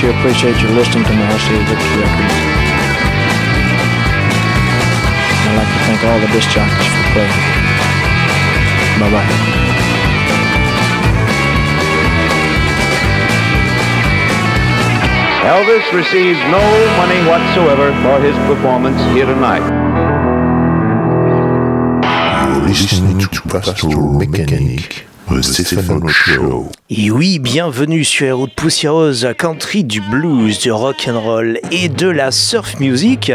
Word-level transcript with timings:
Sure 0.00 0.16
appreciate 0.16 0.56
you 0.62 0.68
listening 0.68 1.04
to 1.04 1.12
my 1.12 1.26
RCA 1.28 1.60
Victor 1.68 2.00
records. 2.00 2.34
I'd 5.44 5.56
like 5.60 5.68
to 5.68 5.80
thank 5.84 6.00
all 6.08 6.18
the 6.18 6.26
disc 6.32 6.48
jockeys 6.48 6.88
for 6.88 7.04
playing. 7.12 7.36
Bye 8.96 9.10
bye. 9.12 9.28
Elvis 15.44 15.92
receives 15.92 16.40
no 16.48 16.64
money 16.96 17.20
whatsoever 17.28 17.92
for 18.00 18.20
his 18.24 18.36
performance 18.48 19.02
here 19.12 19.26
tonight. 19.26 19.66
You're 22.46 22.68
listening 22.68 23.18
to 23.18 23.40
Pastoral 23.42 24.14
Mechanic, 24.14 25.09
the 25.38 25.42
Stephen 25.42 26.08
Show. 26.08 26.68
Et 26.92 27.10
oui, 27.12 27.38
bienvenue 27.38 28.02
sur 28.02 28.26
les 28.26 28.32
routes 28.32 28.54
poussiéreuses, 28.54 29.28
country, 29.38 29.84
du 29.84 30.00
blues, 30.00 30.58
du 30.58 30.72
rock 30.72 31.06
and 31.08 31.20
roll 31.20 31.60
et 31.70 31.88
de 31.88 32.08
la 32.08 32.32
surf 32.32 32.80
music. 32.80 33.32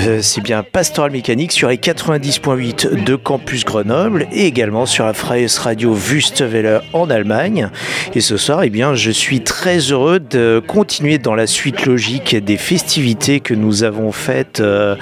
Euh, 0.00 0.18
c'est 0.20 0.40
bien 0.40 0.64
Pastoral 0.64 1.12
Mécanique 1.12 1.52
sur 1.52 1.68
les 1.68 1.76
90.8 1.76 3.04
de 3.04 3.14
Campus 3.14 3.64
Grenoble 3.64 4.26
et 4.32 4.46
également 4.46 4.84
sur 4.84 5.04
la 5.04 5.12
Freies 5.12 5.46
Radio 5.60 5.94
Wüstewelle 5.94 6.80
en 6.92 7.08
Allemagne. 7.08 7.68
Et 8.16 8.20
ce 8.20 8.36
soir, 8.36 8.64
eh 8.64 8.70
bien, 8.70 8.94
je 8.96 9.12
suis 9.12 9.42
très 9.42 9.78
heureux 9.78 10.18
de 10.18 10.60
continuer 10.66 11.18
dans 11.18 11.36
la 11.36 11.46
suite 11.46 11.86
logique 11.86 12.34
des 12.34 12.56
festivités 12.56 13.38
que 13.38 13.54
nous 13.54 13.84
avons 13.84 14.10
faites 14.10 14.58
euh, 14.58 14.96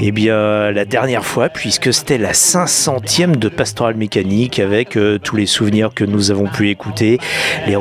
eh 0.00 0.10
bien, 0.10 0.72
la 0.72 0.84
dernière 0.84 1.24
fois, 1.24 1.48
puisque 1.48 1.92
c'était 1.92 2.18
la 2.18 2.32
500e 2.32 3.36
de 3.36 3.48
Pastoral 3.48 3.94
Mécanique 3.94 4.58
avec 4.58 4.96
euh, 4.96 5.18
tous 5.18 5.36
les 5.36 5.46
que 5.94 6.04
nous 6.04 6.30
avons 6.30 6.46
pu 6.46 6.70
écouter 6.70 7.18
les, 7.66 7.76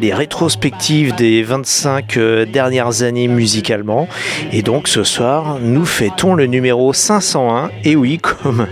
les 0.00 0.14
rétrospectives 0.14 1.14
des 1.14 1.42
25 1.42 2.16
euh, 2.16 2.44
dernières 2.44 3.02
années 3.02 3.26
musicalement. 3.26 4.06
Et 4.52 4.62
donc 4.62 4.86
ce 4.86 5.02
soir, 5.02 5.58
nous 5.60 5.86
fêtons 5.86 6.34
le 6.34 6.46
numéro 6.46 6.92
501. 6.92 7.70
Et 7.84 7.96
oui, 7.96 8.18
comme, 8.18 8.66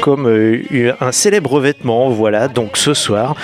comme 0.00 0.26
euh, 0.26 0.92
un 1.00 1.12
célèbre 1.12 1.60
vêtement. 1.60 2.08
Voilà, 2.08 2.48
donc 2.48 2.76
ce 2.76 2.94
soir, 2.94 3.34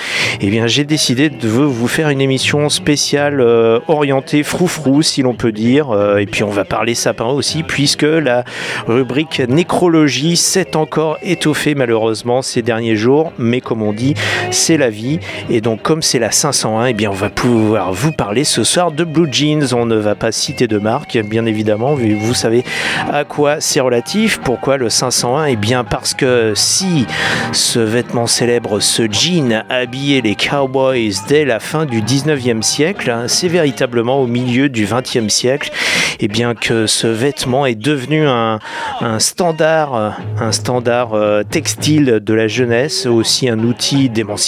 eh 0.40 0.48
bien, 0.48 0.66
j'ai 0.66 0.84
décidé 0.84 1.28
de 1.28 1.48
vous 1.48 1.88
faire 1.88 2.08
une 2.08 2.20
émission 2.20 2.68
spéciale 2.68 3.40
euh, 3.40 3.80
orientée 3.88 4.42
froufrou, 4.42 5.02
si 5.02 5.22
l'on 5.22 5.34
peut 5.34 5.52
dire. 5.52 5.88
et 6.18 6.26
puis 6.26 6.42
on 6.42 6.50
va 6.50 6.64
parler 6.64 6.94
sapin 6.94 7.26
aussi, 7.26 7.62
puisque 7.62 8.02
la 8.02 8.44
rubrique 8.86 9.40
nécrologie 9.40 10.36
s'est 10.36 10.76
encore 10.76 11.18
étoffée 11.22 11.74
malheureusement 11.74 12.42
ces 12.42 12.62
derniers 12.62 12.96
jours. 12.96 13.32
Mais 13.38 13.60
comme 13.60 13.82
on 13.82 13.92
dit, 13.92 14.14
c'est 14.54 14.76
la 14.76 14.90
vie. 14.90 15.18
Et 15.50 15.60
donc 15.60 15.82
comme 15.82 16.02
c'est 16.02 16.18
la 16.18 16.30
501, 16.30 16.86
et 16.86 16.90
eh 16.90 16.92
bien 16.94 17.10
on 17.10 17.14
va 17.14 17.30
pouvoir 17.30 17.92
vous 17.92 18.12
parler 18.12 18.44
ce 18.44 18.64
soir 18.64 18.92
de 18.92 19.04
Blue 19.04 19.28
Jeans. 19.30 19.74
On 19.74 19.84
ne 19.84 19.96
va 19.96 20.14
pas 20.14 20.32
citer 20.32 20.66
de 20.66 20.78
marque, 20.78 21.18
bien 21.18 21.44
évidemment, 21.44 21.94
vous 21.94 22.34
savez 22.34 22.64
à 23.12 23.24
quoi 23.24 23.60
c'est 23.60 23.80
relatif. 23.80 24.40
Pourquoi 24.42 24.76
le 24.76 24.88
501 24.88 25.46
Eh 25.46 25.56
bien 25.56 25.84
parce 25.84 26.14
que 26.14 26.52
si 26.54 27.06
ce 27.52 27.78
vêtement 27.78 28.26
célèbre, 28.26 28.80
ce 28.80 29.02
jean 29.10 29.64
habillait 29.68 30.20
les 30.20 30.34
cowboys 30.34 31.12
dès 31.28 31.44
la 31.44 31.60
fin 31.60 31.84
du 31.84 32.00
19e 32.00 32.62
siècle, 32.62 33.10
hein, 33.10 33.24
c'est 33.26 33.48
véritablement 33.48 34.20
au 34.20 34.26
milieu 34.26 34.68
du 34.68 34.86
20e 34.86 35.28
siècle, 35.28 35.70
eh 36.20 36.28
bien 36.28 36.54
que 36.54 36.86
ce 36.86 37.06
vêtement 37.06 37.66
est 37.66 37.74
devenu 37.74 38.26
un, 38.26 38.58
standard, 39.18 40.16
un 40.40 40.52
standard 40.52 41.14
euh, 41.14 41.42
textile 41.42 42.20
de 42.22 42.34
la 42.34 42.48
jeunesse, 42.48 43.06
aussi 43.06 43.48
un 43.48 43.58
outil 43.60 44.08
d'émancipation, 44.08 44.43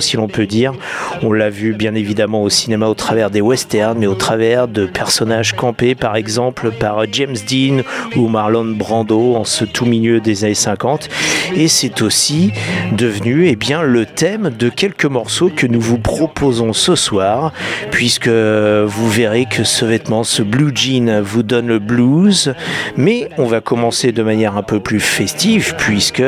si 0.00 0.16
l'on 0.16 0.28
peut 0.28 0.46
dire. 0.46 0.74
On 1.22 1.32
l'a 1.32 1.50
vu 1.50 1.72
bien 1.72 1.94
évidemment 1.94 2.42
au 2.42 2.50
cinéma 2.50 2.86
au 2.86 2.94
travers 2.94 3.30
des 3.30 3.40
westerns, 3.40 3.98
mais 3.98 4.06
au 4.06 4.14
travers 4.14 4.68
de 4.68 4.86
personnages 4.86 5.54
campés, 5.54 5.94
par 5.94 6.16
exemple 6.16 6.70
par 6.70 7.04
James 7.12 7.36
Dean 7.48 7.82
ou 8.16 8.28
Marlon 8.28 8.64
Brando 8.64 9.36
en 9.36 9.44
ce 9.44 9.64
tout 9.64 9.86
milieu 9.86 10.20
des 10.20 10.44
années 10.44 10.54
50. 10.54 11.08
Et 11.56 11.68
c'est 11.68 12.02
aussi 12.02 12.52
devenu 12.92 13.48
eh 13.48 13.56
bien, 13.56 13.82
le 13.82 14.04
thème 14.04 14.50
de 14.50 14.68
quelques 14.68 15.06
morceaux 15.06 15.50
que 15.54 15.66
nous 15.66 15.80
vous 15.80 15.98
proposons 15.98 16.72
ce 16.72 16.94
soir, 16.94 17.52
puisque 17.90 18.28
vous 18.28 19.08
verrez 19.08 19.46
que 19.46 19.64
ce 19.64 19.84
vêtement, 19.84 20.24
ce 20.24 20.42
blue 20.42 20.72
jean, 20.74 21.20
vous 21.22 21.42
donne 21.42 21.68
le 21.68 21.78
blues, 21.78 22.54
mais 22.96 23.30
on 23.38 23.46
va 23.46 23.60
commencer 23.60 24.12
de 24.12 24.22
manière 24.22 24.56
un 24.56 24.62
peu 24.62 24.80
plus 24.80 25.00
festive, 25.00 25.74
puisque 25.78 26.22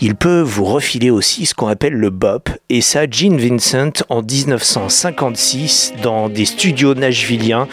il 0.00 0.14
peut 0.14 0.40
vous 0.40 0.64
refiler 0.64 1.10
aussi 1.10 1.46
ce 1.46 1.54
qu'on 1.54 1.68
appelle 1.68 1.94
le 1.94 2.10
bop, 2.10 2.48
et 2.68 2.80
ça, 2.80 3.08
Gene 3.10 3.38
Vincent 3.38 3.92
en 4.08 4.22
1956 4.22 5.94
dans 6.02 6.28
des 6.28 6.44
studios 6.44 6.94
nashvilliens, 6.94 7.68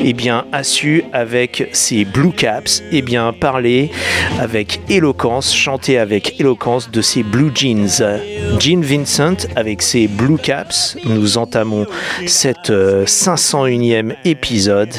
eh 0.00 0.12
bien, 0.12 0.46
a 0.52 0.62
su 0.62 1.04
avec 1.12 1.68
ses 1.72 2.04
Blue 2.04 2.32
Caps, 2.32 2.82
eh 2.92 3.02
bien, 3.02 3.32
parler 3.32 3.90
avec 4.38 4.80
éloquence, 4.88 5.54
chanter 5.54 5.98
avec 5.98 6.40
éloquence 6.40 6.90
de 6.90 7.02
ses 7.02 7.22
Blue 7.22 7.50
Jeans. 7.54 8.20
Gene 8.58 8.82
Vincent 8.82 9.48
avec 9.56 9.82
ses 9.82 10.08
Blue 10.08 10.38
Caps, 10.38 10.96
nous 11.04 11.38
entamons 11.38 11.86
cette 12.26 12.70
501e 12.70 14.10
euh, 14.10 14.14
épisode 14.24 14.92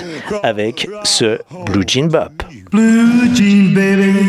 avec 0.43 0.87
ce 1.03 1.39
Blue 1.71 1.83
Jean 1.87 2.07
Bop. 2.07 2.43
Blue 2.71 3.35
Jean 3.35 3.73
baby, 3.73 4.25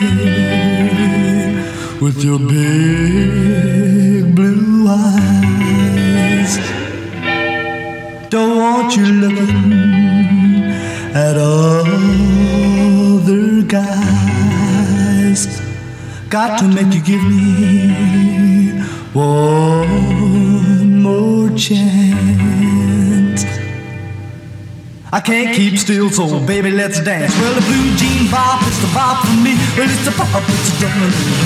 Want 8.77 8.95
you 8.95 9.07
looking 9.07 9.73
at 11.15 11.37
other 11.39 12.53
guys. 13.63 15.47
Got 16.29 16.59
to 16.59 16.69
make 16.69 16.93
you 16.93 17.01
give 17.01 17.23
me 17.23 18.83
one 19.15 21.01
more 21.03 21.49
chance. 21.57 22.26
I 25.17 25.21
can't 25.25 25.57
keep 25.57 25.79
still, 25.79 26.11
so 26.11 26.29
baby, 26.45 26.71
let's 26.71 27.01
dance. 27.01 27.33
Well, 27.41 27.55
the 27.55 27.65
blue 27.65 27.89
jean 27.97 28.29
bop, 28.31 28.61
it's 28.69 28.77
the 28.85 28.91
bop 28.93 29.25
for 29.25 29.33
me. 29.41 29.57
Well, 29.73 29.89
it's 29.89 30.05
the 30.05 30.13
pop, 30.13 30.45
it's 30.45 30.77
the 30.77 30.93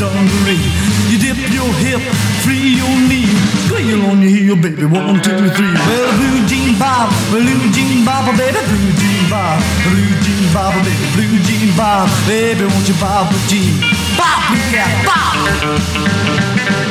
dungaree. 0.03 0.59
You 1.07 1.23
dip 1.23 1.39
your 1.55 1.71
hip, 1.79 2.03
free 2.43 2.83
your 2.83 2.91
knee, 3.07 3.31
squeal 3.71 4.11
on 4.11 4.27
your 4.27 4.35
heel, 4.35 4.57
baby. 4.59 4.91
One, 4.91 5.23
two, 5.23 5.55
three. 5.55 5.71
Well, 5.87 6.03
the 6.03 6.19
blue 6.19 6.51
jean 6.51 6.83
bop, 6.83 7.15
blue 7.31 7.63
jean 7.71 8.03
bop, 8.03 8.27
oh, 8.27 8.35
baby, 8.35 8.59
blue 8.59 8.91
jean 8.99 9.31
bop, 9.31 9.63
blue 9.87 10.19
jean 10.19 10.51
bop, 10.51 10.75
oh, 10.75 10.83
baby, 10.83 11.07
blue 11.15 11.39
jean 11.47 11.71
bop, 11.79 12.11
baby, 12.27 12.67
won't 12.67 12.91
you 12.91 12.99
bop 12.99 13.31
a 13.31 13.39
jean? 13.47 13.79
Bop, 14.19 14.51
yeah, 14.75 14.99
bop. 15.07 16.90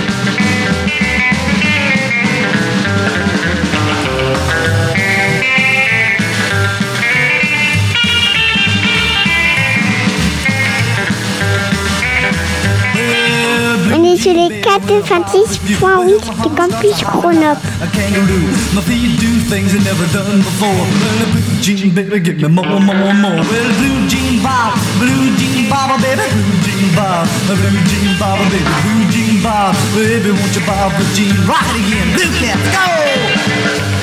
A 27.42 27.56
blue 27.60 27.82
jean 27.90 28.20
bob, 28.20 28.38
baby, 28.52 28.64
blue 28.86 29.10
jean 29.10 29.42
bob, 29.42 29.76
baby, 29.96 30.32
won't 30.32 30.56
you 30.56 30.66
bob 30.66 30.92
the 30.94 31.06
jean? 31.16 31.36
Rock 31.48 31.66
again, 31.74 32.14
blue 32.14 32.32
cat, 32.38 32.60
go! 32.74 33.99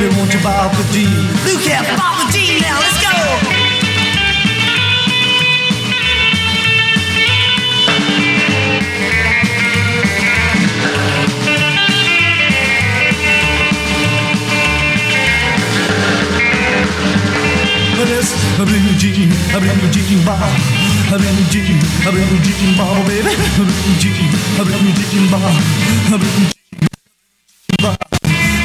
Baby, 0.00 0.16
won't 0.16 0.32
you 0.32 0.40
bob 0.40 0.72
the 0.72 0.84
jean? 0.92 1.10
Blue 1.44 1.60
cat, 1.60 1.84
bob 1.98 2.26
the 2.26 2.32
jean 2.32 2.60
now, 2.62 2.78
let's 2.80 3.00
go! 3.02 3.10
This 18.00 18.32
a 18.58 18.64
blue 18.64 18.96
jean, 18.96 19.30
a 19.54 19.60
blue 19.60 19.90
jean 19.92 20.24
bob, 20.24 20.40
a 21.12 21.18
blue 21.18 21.44
jean, 21.52 21.78
a 22.06 22.10
blue 22.10 22.38
jean 22.40 22.76
bob, 22.76 23.06
baby, 23.06 23.28
a 23.28 23.64
blue 23.64 23.94
jean, 24.00 24.32
a 24.58 24.64
blue 24.64 24.92
jean 25.10 25.30
bob, 25.30 25.62
a 26.12 26.18
blue 26.18 26.48
jean 26.48 26.59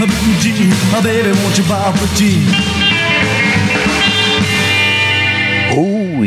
a 0.06 0.72
a 0.98 1.02
baby, 1.02 1.32
won't 1.32 1.58
you 1.58 1.64
bob 1.68 1.96
the 1.96 2.08
jean? 2.16 2.95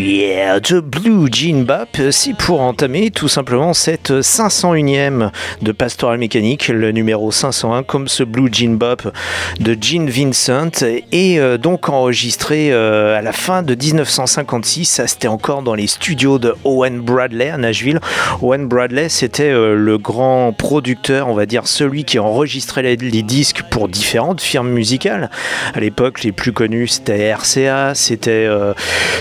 Yeah, 0.08 0.60
The 0.60 0.75
Blue 0.75 1.28
Jean 1.31 1.64
Bop, 1.64 1.88
c'est 2.10 2.34
pour 2.34 2.60
entamer 2.60 3.10
tout 3.10 3.28
simplement 3.28 3.75
cette 3.75 4.10
501ème 4.10 5.31
de 5.60 5.72
Pastoral 5.72 6.19
Mécanique, 6.19 6.69
le 6.69 6.93
numéro 6.93 7.31
501, 7.31 7.82
comme 7.82 8.08
ce 8.08 8.22
Blue 8.22 8.49
Jean 8.50 8.76
Bop 8.76 9.12
de 9.60 9.76
Gene 9.78 10.08
Vincent, 10.08 10.70
et 11.12 11.38
euh, 11.38 11.58
donc 11.58 11.88
enregistré 11.88 12.72
euh, 12.72 13.19
à 13.19 13.22
la 13.22 13.32
fin 13.32 13.62
de 13.62 13.75
1956. 13.75 14.87
Ça, 14.87 15.06
c'était 15.06 15.28
encore 15.28 15.62
dans 15.62 15.75
les 15.75 15.87
studios 15.87 16.38
de 16.38 16.54
Owen 16.64 17.00
Bradley 17.00 17.50
à 17.50 17.58
Nashville. 17.58 18.00
Owen 18.40 18.66
Bradley, 18.66 19.08
c'était 19.08 19.50
euh, 19.50 19.75
le 19.75 19.99
grand 19.99 20.52
producteur, 20.52 21.28
on 21.28 21.34
va 21.34 21.46
dire 21.46 21.66
celui 21.66 22.04
qui 22.04 22.19
enregistrait 22.19 22.82
les, 22.82 22.96
disques 23.22 23.62
pour 23.70 23.88
différentes 23.88 24.40
firmes 24.40 24.70
musicales. 24.70 25.28
À 25.75 25.81
l'époque, 25.81 26.22
les 26.22 26.32
plus 26.32 26.52
connus, 26.52 26.88
c'était 26.88 27.34
RCA, 27.34 27.94
c'était 27.94 28.46
euh, 28.46 28.72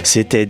c'était 0.04 0.46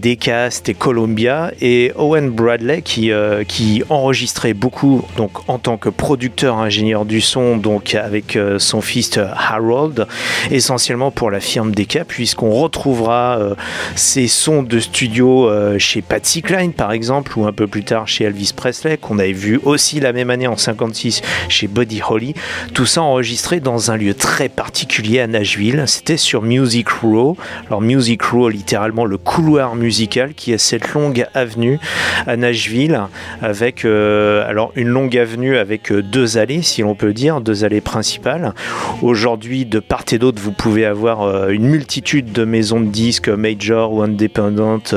C'était 0.50 0.74
Columbia 0.74 1.53
et 1.62 1.94
Owen 1.95 2.29
Bradley 2.29 2.81
qui, 2.81 3.13
euh, 3.13 3.45
qui 3.45 3.83
enregistrait 3.88 4.53
beaucoup 4.53 5.06
donc 5.15 5.47
en 5.47 5.57
tant 5.57 5.77
que 5.77 5.88
producteur 5.88 6.57
ingénieur 6.57 7.06
du 7.06 7.21
son 7.21 7.56
donc 7.56 7.95
avec 7.95 8.35
euh, 8.35 8.59
son 8.59 8.81
fils 8.81 9.18
euh, 9.18 9.27
Harold 9.33 10.06
essentiellement 10.51 11.12
pour 11.12 11.31
la 11.31 11.39
firme 11.39 11.71
Decca 11.71 12.03
puisqu'on 12.03 12.51
retrouvera 12.51 13.38
euh, 13.39 13.56
ces 13.95 14.27
sons 14.27 14.63
de 14.63 14.79
studio 14.79 15.50
chez 15.77 16.01
Patsy 16.01 16.41
Cline 16.41 16.73
par 16.73 16.91
exemple 16.91 17.39
ou 17.39 17.45
un 17.45 17.53
peu 17.53 17.68
plus 17.68 17.85
tard 17.85 18.09
chez 18.09 18.25
Elvis 18.25 18.51
Presley 18.53 18.97
qu'on 18.97 19.19
avait 19.19 19.31
vu 19.31 19.62
aussi 19.63 20.01
la 20.01 20.12
même 20.12 20.30
année 20.30 20.47
en 20.47 20.57
56 20.57 21.21
chez 21.47 21.68
Buddy 21.68 22.01
Holly. 22.07 22.33
Tout 22.73 22.85
ça 22.85 23.01
enregistré 23.01 23.62
dans 23.62 23.91
un 23.91 23.97
lieu 23.97 24.13
très 24.13 24.50
particulier 24.50 25.21
à 25.21 25.27
Nashville. 25.27 25.85
C'était 25.88 26.18
sur 26.18 26.41
Music 26.41 26.89
Row. 26.89 27.38
Alors 27.68 27.81
Music 27.81 28.21
Row 28.23 28.50
littéralement 28.50 29.06
le 29.06 29.18
couloir 29.18 29.75
musical 29.75 30.17
qui 30.36 30.52
est 30.52 30.58
cette 30.58 30.94
longue 30.94 31.25
avenue 31.34 31.80
à 32.25 32.36
Nashville 32.38 33.00
avec 33.42 33.86
euh, 33.86 34.48
alors 34.48 34.72
une 34.75 34.88
longue 34.88 35.16
avenue 35.18 35.58
avec 35.58 35.92
euh, 35.92 36.02
deux 36.02 36.38
allées 36.38 36.62
si 36.62 36.81
l'on 36.81 36.96
peut 36.96 37.14
dire 37.14 37.42
deux 37.42 37.64
allées 37.64 37.81
principales. 37.81 38.54
Aujourd'hui 39.02 39.66
de 39.66 39.80
part 39.80 40.06
et 40.12 40.18
d'autre 40.18 40.42
vous 40.42 40.52
pouvez 40.52 40.86
avoir 40.86 41.22
euh, 41.22 41.50
une 41.50 41.68
multitude 41.68 42.31
de 42.31 42.46
maisons 42.46 42.80
de 42.80 42.88
disques 42.88 43.30
major 43.30 43.94
ou 43.94 44.02
indépendantes 44.02 44.96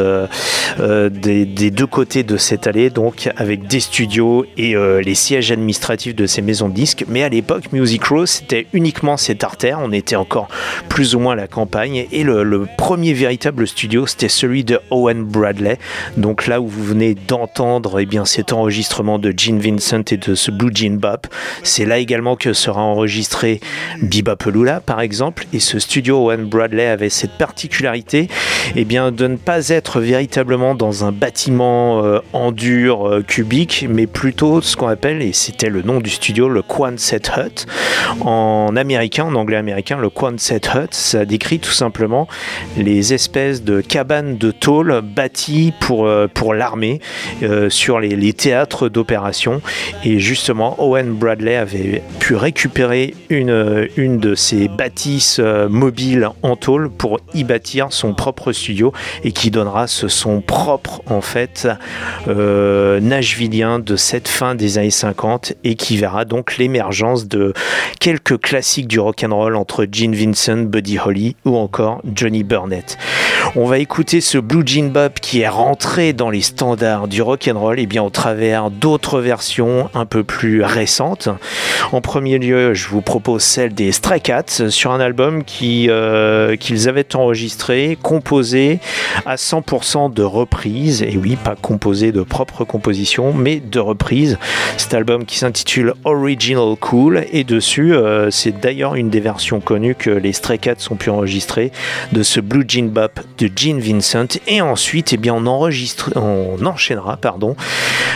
des, 0.79 1.71
deux 1.71 1.87
côtés 1.87 2.23
de 2.23 2.37
cette 2.37 2.67
allée 2.67 2.91
donc 2.91 3.29
avec 3.37 3.67
des 3.67 3.81
studios 3.81 4.47
et 4.57 4.75
les 5.03 5.15
sièges 5.15 5.51
administratifs 5.53 6.15
de 6.15 6.27
ces 6.27 6.43
maisons 6.43 6.69
de 6.69 6.75
disques. 6.75 7.05
Mais 7.09 7.23
à 7.23 7.29
l'époque 7.29 7.73
Music 7.73 8.05
Row 8.05 8.27
c'était 8.27 8.67
uniquement 8.73 9.17
cette 9.17 9.45
artère. 9.45 9.79
On 9.83 9.93
était 9.93 10.17
encore 10.17 10.49
plus 10.89 11.15
ou 11.15 11.21
moins 11.21 11.33
à 11.33 11.37
la 11.37 11.49
campagne. 11.49 12.07
Et 12.13 12.23
le, 12.23 12.43
le 12.43 12.67
premier 12.79 13.13
véritable 13.13 13.67
studio 13.67 14.07
c'était 14.07 14.29
celui 14.29 14.65
de 14.65 14.81
Owen 14.91 15.10
Bradley. 15.15 15.79
Donc 16.17 16.47
là 16.47 16.61
où 16.61 16.67
vous 16.67 16.85
venez 16.85 17.15
d'entendre 17.15 18.01
eh 18.01 18.07
bien, 18.07 18.25
cet 18.25 18.53
enregistrement 18.53 19.19
de 19.19 19.33
Gene 19.37 19.59
Vincent 19.59 20.03
et 20.11 20.17
de 20.17 20.35
ce 20.35 20.51
Blue 20.51 20.71
Jean 20.75 20.99
Bop, 20.99 21.27
c'est 21.63 21.85
là 21.85 21.99
également 21.99 22.37
que 22.37 22.53
sera 22.53 22.83
enregistré 22.83 23.61
Bebopalula 24.03 24.81
par 24.81 25.01
exemple. 25.01 25.47
Et 25.53 25.61
ce 25.61 25.79
studio 25.79 26.27
Owen 26.27 26.45
Bradley 26.45 26.87
avait 26.87 27.11
cette 27.11 27.33
particularité 27.39 28.29
eh 28.77 28.85
bien, 28.85 29.13
de 29.13 29.27
ne 29.27 29.37
pas 29.37 29.69
être 29.69 30.01
véritablement 30.01 30.75
dans 30.75 31.05
un 31.05 31.13
bâtiment 31.13 32.05
euh, 32.05 32.21
en 32.33 32.53
dur 32.53 33.09
euh, 33.09 33.23
cubique, 33.23 33.87
mais 33.89 34.07
plutôt 34.07 34.61
ce 34.61 34.77
qu'on 34.77 34.89
appelle, 34.89 35.23
et 35.23 35.33
c'était 35.33 35.71
le 35.71 35.83
nom 35.83 36.01
du 36.01 36.11
studio, 36.11 36.49
le 36.49 36.63
Quonset 36.63 37.23
Hut. 37.37 37.67
En 38.21 38.77
américain, 38.77 39.25
en 39.25 39.35
anglais 39.35 39.57
américain, 39.57 39.99
le 39.99 40.11
Quonset 40.11 40.61
Hut, 40.75 40.89
ça 40.91 41.25
décrit 41.25 41.59
tout 41.59 41.71
simplement 41.71 42.29
les 42.77 43.15
espèces 43.15 43.63
de 43.63 43.81
cabanes 43.81 44.37
de 44.37 44.51
tôle 44.51 45.00
bâties 45.01 45.73
pour, 45.81 46.07
euh, 46.07 46.27
l'armée 46.53 47.01
euh, 47.43 47.71
sur 47.71 48.01
les, 48.01 48.33
théâtres 48.33 48.89
d'opération. 48.89 49.61
Et 50.05 50.19
justement, 50.19 50.77
Owen 50.79 51.13
Bradley 51.13 51.57
avait 51.57 52.03
pu 52.19 52.35
récupérer 52.35 53.15
une, 53.29 53.87
de 53.97 54.35
ces 54.35 54.69
bâtisses 54.69 55.39
euh, 55.41 55.69
mobiles 55.69 56.29
en 56.43 56.57
tôle 56.57 56.91
pour 56.91 57.21
y 57.35 57.45
bâtir 57.45 57.89
son 57.91 58.15
propre 58.15 58.53
studio 58.53 58.93
et 59.25 59.33
qui 59.33 59.51
donnera 59.51 59.87
ce 59.87 60.09
son 60.09 60.41
propre 60.41 61.03
en 61.07 61.21
fait 61.21 61.69
euh, 62.29 63.01
de 63.01 63.97
cette 63.97 64.29
fin 64.29 64.55
des 64.55 64.79
années 64.79 64.91
50 64.91 65.55
et 65.65 65.75
qui 65.75 65.97
verra 65.97 66.25
donc 66.25 66.57
l'émergence 66.57 67.29
de 67.29 67.53
quelques 67.99 68.39
classiques 68.39 68.89
du 68.89 68.99
rock'n'roll 69.01 69.57
entre 69.57 69.87
Gene 69.91 70.15
Vincent, 70.15 70.59
Buddy 70.59 70.99
Holly 70.99 71.37
ou 71.45 71.57
encore 71.57 72.01
Johnny 72.15 72.43
Burnett. 72.43 72.97
On 73.57 73.67
va 73.67 73.79
écouter 73.79 74.21
ce 74.21 74.39
Blue 74.39 74.63
Jean 74.65 74.90
Qui 75.23 75.41
est 75.41 75.49
rentré 75.49 76.13
dans 76.13 76.31
les 76.31 76.41
standards 76.41 77.07
du 77.07 77.23
rock'n'roll 77.23 77.79
et 77.79 77.87
bien 77.87 78.03
au 78.03 78.11
travers 78.11 78.71
d'autres 78.71 79.21
versions 79.21 79.89
un 79.95 80.05
peu 80.05 80.25
plus 80.25 80.63
récentes. 80.63 81.29
En 81.93 82.01
premier 82.01 82.39
lieu, 82.39 82.75
je 82.75 82.89
vous 82.89 83.01
propose 83.01 83.43
celle 83.43 83.75
des 83.75 83.93
Stray 83.93 84.21
Cats 84.21 84.69
sur 84.69 84.91
un 84.91 85.01
album 85.01 85.45
qui, 85.45 85.87
euh, 85.89 86.57
qu'ils 86.57 86.89
avaient 86.89 87.15
enregistré, 87.15 87.99
composé 88.03 88.81
à 89.27 89.37
100% 89.37 90.13
de 90.13 90.23
reprises. 90.23 91.03
Et 91.03 91.17
oui, 91.17 91.37
pas 91.37 91.57
composé 91.57 92.11
de 92.11 92.23
propres 92.23 92.65
compositions, 92.65 93.33
mais 93.33 93.61
de 93.61 93.79
reprises. 93.79 94.39
Cet 94.77 94.95
album 94.95 95.25
qui 95.25 95.39
s'intitule 95.39 95.95
Original 96.05 96.75
Cool 96.81 97.25
et 97.33 97.45
dessus, 97.45 97.95
euh, 97.95 98.31
c'est 98.31 98.59
d'ailleurs 98.59 98.97
une 98.97 99.11
des 99.11 99.21
versions 99.21 99.61
connues 99.61 99.95
que 99.95 100.11
les 100.11 100.33
Stray 100.33 100.59
Cats 100.59 100.89
ont 100.91 100.97
pu 100.97 101.11
enregistrer 101.11 101.73
de 102.13 102.23
ce 102.23 102.41
Blue 102.41 102.65
Jean 102.67 102.91
Bop 102.91 103.21
de 103.39 103.51
Gene 103.55 103.81
Vincent. 103.81 104.39
Et 104.47 104.61
ensuite, 104.61 104.80
eh 105.13 105.17
bien, 105.17 105.35
on, 105.35 106.67
enchaînera 106.67 107.17
pardon, 107.17 107.57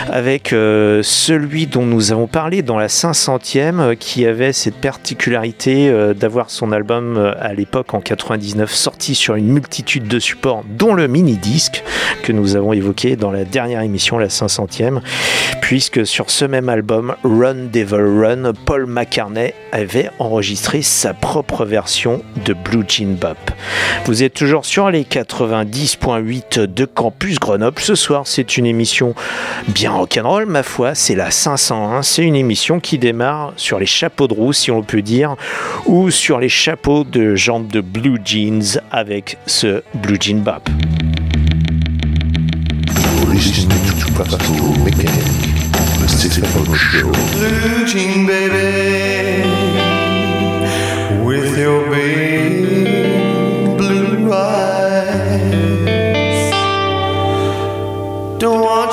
avec 0.09 0.53
euh, 0.53 1.01
celui 1.03 1.67
dont 1.67 1.85
nous 1.85 2.11
avons 2.11 2.27
parlé 2.27 2.61
dans 2.61 2.77
la 2.77 2.87
500e, 2.87 3.79
euh, 3.79 3.95
qui 3.95 4.25
avait 4.25 4.53
cette 4.53 4.75
particularité 4.75 5.89
euh, 5.89 6.13
d'avoir 6.13 6.49
son 6.49 6.71
album 6.71 7.33
à 7.39 7.53
l'époque 7.53 7.93
en 7.93 8.01
99 8.01 8.73
sorti 8.73 9.15
sur 9.15 9.35
une 9.35 9.47
multitude 9.47 10.07
de 10.07 10.19
supports, 10.19 10.63
dont 10.69 10.93
le 10.93 11.07
mini-disque 11.07 11.83
que 12.23 12.31
nous 12.31 12.55
avons 12.55 12.73
évoqué 12.73 13.15
dans 13.15 13.31
la 13.31 13.45
dernière 13.45 13.81
émission, 13.81 14.17
la 14.17 14.27
500e, 14.27 14.99
puisque 15.61 16.05
sur 16.05 16.29
ce 16.29 16.45
même 16.45 16.69
album, 16.69 17.15
Run 17.23 17.69
Devil 17.71 17.95
Run, 17.95 18.53
Paul 18.65 18.85
McCartney 18.85 19.53
avait 19.71 20.09
enregistré 20.19 20.81
sa 20.81 21.13
propre 21.13 21.65
version 21.65 22.21
de 22.45 22.53
Blue 22.53 22.83
Jean 22.87 23.15
Bop. 23.19 23.37
Vous 24.05 24.23
êtes 24.23 24.33
toujours 24.33 24.65
sur 24.65 24.89
les 24.89 25.03
90.8 25.03 26.54
de 26.57 26.85
Campus 26.85 27.39
Grenoble. 27.39 27.81
Ce 27.81 27.95
soir, 27.95 28.23
c'est 28.25 28.57
une 28.57 28.65
émission 28.65 29.15
bien 29.67 29.91
rock'n'roll, 29.91 30.45
ma 30.45 30.63
foi. 30.63 30.95
C'est 30.95 31.15
la 31.15 31.31
501. 31.31 32.01
C'est 32.03 32.23
une 32.23 32.35
émission 32.35 32.79
qui 32.79 32.97
démarre 32.97 33.53
sur 33.57 33.79
les 33.79 33.85
chapeaux 33.85 34.27
de 34.27 34.33
roue, 34.33 34.53
si 34.53 34.71
on 34.71 34.83
peut 34.83 35.01
dire, 35.01 35.35
ou 35.85 36.11
sur 36.11 36.39
les 36.39 36.49
chapeaux 36.49 37.03
de 37.03 37.35
jambes 37.35 37.67
de 37.67 37.81
blue 37.81 38.19
jeans 38.23 38.81
avec 38.91 39.37
ce 39.45 39.83
blue 39.93 40.17
jean 40.19 40.41
bap. 40.41 40.69
Blue 47.37 47.87
jean 47.87 48.25
baby. 48.25 49.54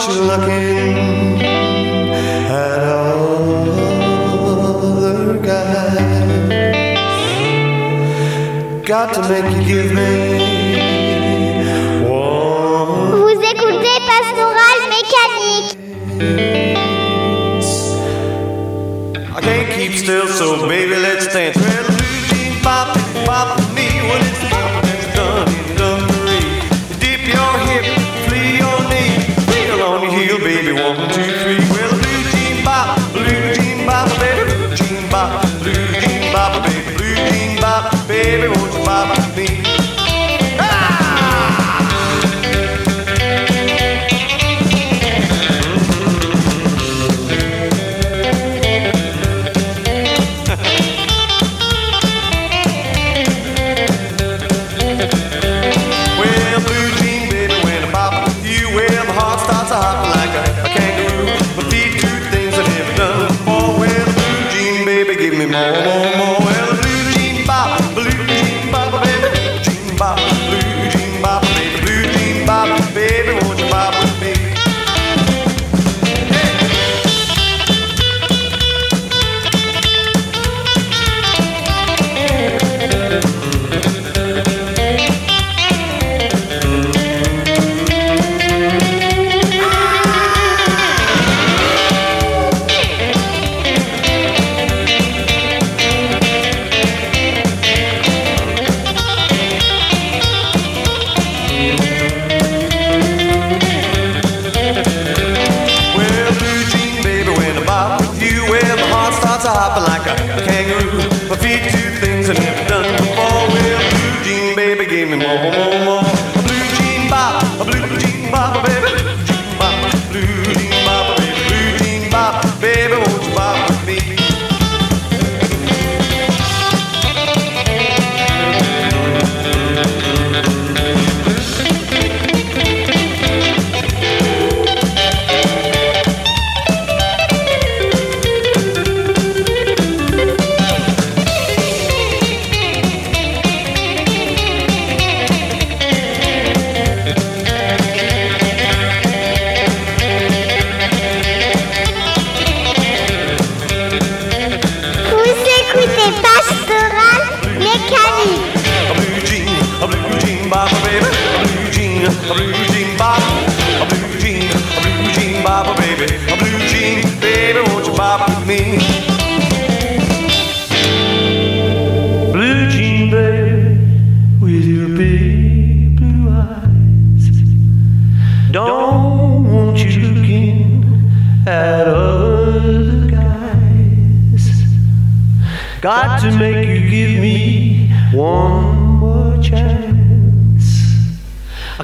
you 0.09 0.21
looking 0.23 1.40
at 1.42 2.78
other 4.82 5.38
guys? 5.38 6.49
Got 8.87 9.14
to 9.14 9.21
make 9.28 9.44
you 9.54 9.62
give 9.64 9.92
me 9.92 10.11
one. 12.09 13.23
I 19.35 19.40
can't 19.40 19.73
keep 19.73 19.92
still, 19.92 20.26
so 20.26 20.66
baby, 20.68 20.97
let's 20.97 21.32
dance. 21.32 21.81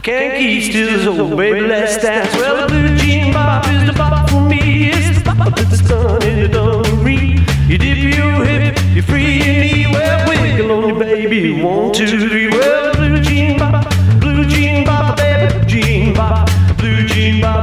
Can't 0.08 0.38
keep 0.38 0.62
still 0.62 1.04
so 1.04 1.36
baby, 1.36 1.60
let's 1.60 1.98
dance. 1.98 2.34
Well, 2.36 2.66
the 2.66 2.72
blue 2.72 2.96
jean 2.96 3.30
bop 3.30 3.66
is 3.68 3.84
the 3.84 3.92
bop 3.92 4.30
for 4.30 4.40
me. 4.40 4.88
It's 4.88 5.18
the 5.18 5.34
bop 5.34 5.54
that's 5.54 5.86
done 5.86 6.22
in 6.22 6.40
the 6.40 6.48
dungaree. 6.48 7.36
You 7.68 7.76
dip 7.76 7.98
your 8.16 8.42
hip, 8.42 8.78
you 8.94 9.02
free 9.02 9.36
your 9.36 9.54
knee. 9.62 9.86
Well, 9.92 10.28
wiggle 10.30 10.72
on 10.72 10.88
your 10.88 10.98
baby. 10.98 11.60
One, 11.62 11.92
two, 11.92 12.06
three. 12.26 12.48
Well, 12.48 12.94
blue 12.94 13.20
jean 13.20 13.58
bop, 13.58 13.84
blue 14.18 14.46
jean 14.46 14.86
bop, 14.86 15.18
baby, 15.18 15.52
blue 15.52 15.64
jean 15.66 16.14
bop, 16.14 16.48
blue 16.78 17.06
jean 17.06 17.42
bop. 17.42 17.57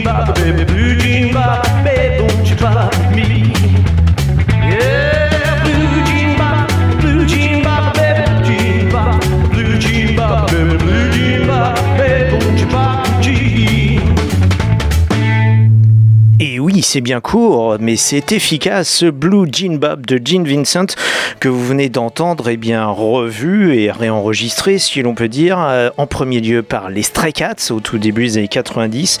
baby 0.00 0.64
blue 0.64 0.96
jean 0.96 1.34
baby, 1.84 2.26
don't 2.26 2.48
you 2.48 2.56
drop 2.56 2.92
me? 3.14 3.51
C'est 16.92 17.00
bien 17.00 17.22
court, 17.22 17.78
mais 17.80 17.96
c'est 17.96 18.32
efficace. 18.32 18.86
Ce 18.86 19.06
Blue 19.06 19.48
Jean 19.50 19.78
Bob 19.78 20.04
de 20.04 20.20
Gene 20.22 20.46
Vincent 20.46 20.84
que 21.40 21.48
vous 21.48 21.66
venez 21.66 21.88
d'entendre 21.88 22.50
est 22.50 22.58
bien 22.58 22.86
revu 22.86 23.78
et 23.78 23.90
réenregistré, 23.90 24.76
si 24.76 25.00
l'on 25.00 25.14
peut 25.14 25.28
dire, 25.28 25.58
euh, 25.58 25.88
en 25.96 26.06
premier 26.06 26.40
lieu 26.40 26.62
par 26.62 26.90
les 26.90 27.02
Stray 27.02 27.32
Cats 27.32 27.70
au 27.70 27.80
tout 27.80 27.96
début 27.96 28.24
des 28.24 28.36
années 28.36 28.48
90. 28.48 29.18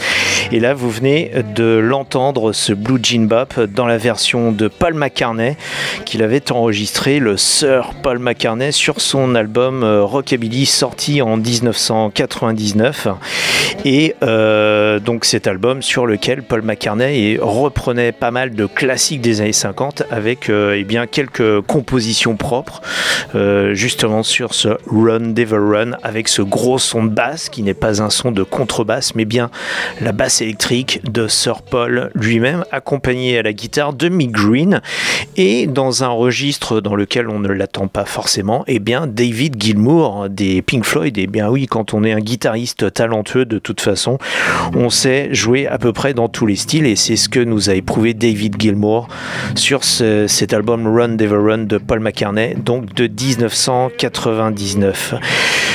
Et 0.52 0.60
là, 0.60 0.74
vous 0.74 0.90
venez 0.90 1.32
de 1.54 1.78
l'entendre, 1.78 2.52
ce 2.52 2.74
Blue 2.74 3.00
Jean 3.02 3.26
Bob, 3.26 3.48
dans 3.74 3.86
la 3.86 3.96
version 3.96 4.52
de 4.52 4.68
Paul 4.68 4.92
McCartney, 4.92 5.56
qu'il 6.04 6.22
avait 6.22 6.52
enregistré, 6.52 7.20
le 7.20 7.38
Sir 7.38 7.92
Paul 8.02 8.18
McCartney, 8.18 8.70
sur 8.70 9.00
son 9.00 9.34
album 9.34 9.82
euh, 9.82 10.04
Rockabilly 10.04 10.66
sorti 10.66 11.22
en 11.22 11.38
1999. 11.38 13.08
Et 13.86 14.14
euh, 14.22 15.00
donc 15.00 15.24
cet 15.24 15.46
album 15.46 15.80
sur 15.80 16.06
lequel 16.06 16.42
Paul 16.42 16.60
McCartney 16.62 17.38
reprenait 17.62 18.12
pas 18.12 18.30
mal 18.30 18.54
de 18.54 18.66
classiques 18.66 19.20
des 19.20 19.40
années 19.40 19.52
50 19.52 20.04
avec 20.10 20.50
euh, 20.50 20.74
eh 20.76 20.84
bien, 20.84 21.06
quelques 21.06 21.60
compositions 21.62 22.36
propres 22.36 22.82
euh, 23.34 23.74
justement 23.74 24.22
sur 24.22 24.54
ce 24.54 24.68
Run 24.86 25.32
Devil 25.32 25.54
Run 25.54 25.90
avec 26.02 26.28
ce 26.28 26.42
gros 26.42 26.78
son 26.78 27.04
de 27.04 27.10
basse 27.10 27.48
qui 27.48 27.62
n'est 27.62 27.74
pas 27.74 28.02
un 28.02 28.10
son 28.10 28.32
de 28.32 28.42
contrebasse 28.42 29.14
mais 29.14 29.24
bien 29.24 29.50
la 30.00 30.12
basse 30.12 30.42
électrique 30.42 31.00
de 31.10 31.28
Sir 31.28 31.62
Paul 31.62 32.10
lui-même 32.14 32.64
accompagné 32.72 33.38
à 33.38 33.42
la 33.42 33.52
guitare 33.52 33.92
de 33.92 34.08
Mick 34.08 34.32
Green. 34.32 34.80
Et 35.36 35.66
dans 35.66 36.04
un 36.04 36.08
registre 36.08 36.80
dans 36.80 36.94
lequel 36.94 37.28
on 37.28 37.38
ne 37.38 37.48
l'attend 37.48 37.86
pas 37.86 38.04
forcément 38.04 38.64
eh 38.66 38.78
bien 38.78 39.06
David 39.06 39.60
Gilmour 39.60 40.28
des 40.28 40.62
Pink 40.62 40.84
Floyd. 40.84 41.16
Et 41.16 41.22
eh 41.22 41.26
bien 41.26 41.48
oui 41.48 41.66
quand 41.66 41.94
on 41.94 42.04
est 42.04 42.12
un 42.12 42.20
guitariste 42.20 42.92
talentueux 42.92 43.44
de 43.44 43.58
toute 43.58 43.80
façon 43.80 44.18
on 44.74 44.90
sait 44.90 45.32
jouer 45.32 45.66
à 45.66 45.78
peu 45.78 45.92
près 45.92 46.14
dans 46.14 46.28
tous 46.28 46.46
les 46.46 46.56
styles 46.56 46.86
et 46.86 46.96
c'est 46.96 47.16
ce 47.16 47.28
que 47.28 47.40
nous 47.40 47.51
a 47.70 47.74
éprouvé 47.74 48.14
David 48.14 48.60
Gilmour 48.60 49.08
sur 49.54 49.84
cet 49.84 50.52
album 50.52 50.86
Run 50.86 51.10
Devil 51.10 51.34
Run 51.34 51.64
de 51.64 51.78
Paul 51.78 52.00
McCartney, 52.00 52.56
donc 52.56 52.92
de 52.94 53.06
1999. 53.06 55.14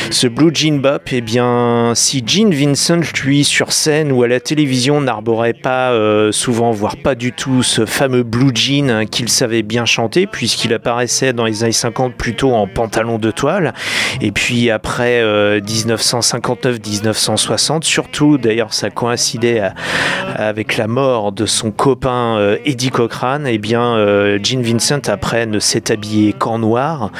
Ce 0.10 0.26
Blue 0.26 0.52
Jean 0.54 0.80
Bop, 0.80 1.02
eh 1.12 1.20
bien, 1.20 1.92
si 1.94 2.24
Gene 2.26 2.54
Vincent, 2.54 3.02
lui, 3.26 3.44
sur 3.44 3.74
scène 3.74 4.14
ou 4.14 4.24
à 4.24 4.30
la 4.30 4.40
télévision, 4.40 5.02
n'arborait 5.02 5.54
pas 5.54 5.92
euh, 5.92 6.32
souvent, 6.32 6.72
voire 6.72 6.96
pas 6.96 7.14
du 7.14 7.34
tout, 7.34 7.62
ce 7.62 7.86
fameux 7.86 8.24
Blue 8.24 8.56
Jean 8.56 8.90
hein, 8.90 9.06
qu'il 9.06 9.28
savait 9.28 9.64
bien 9.64 9.84
chanter, 9.84 10.26
puisqu'il 10.26 10.74
apparaissait 10.74 11.34
dans 11.34 11.44
les 11.44 11.64
années 11.64 11.74
50 11.74 12.16
plutôt 12.16 12.54
en 12.54 12.68
pantalon 12.68 13.18
de 13.18 13.32
toile, 13.32 13.74
et 14.22 14.32
puis 14.32 14.70
après 14.70 15.22
1959-1960, 15.60 17.76
euh, 17.76 17.80
surtout, 17.82 18.38
d'ailleurs, 18.38 18.74
ça 18.74 18.90
coïncidait 18.90 19.62
avec 20.36 20.78
la 20.78 20.88
mort 20.88 21.34
de 21.34 21.46
son 21.46 21.67
copain 21.72 22.38
euh, 22.38 22.58
Eddie 22.66 22.90
Cochrane, 22.90 23.48
eh 23.48 23.58
bien, 23.58 23.98
Gene 24.44 24.62
Vincent, 24.62 25.08
après, 25.08 25.46
ne 25.46 25.60
s'est 25.60 25.92
habillé 25.92 26.34
qu'en 26.34 26.60
noir, 26.60 27.12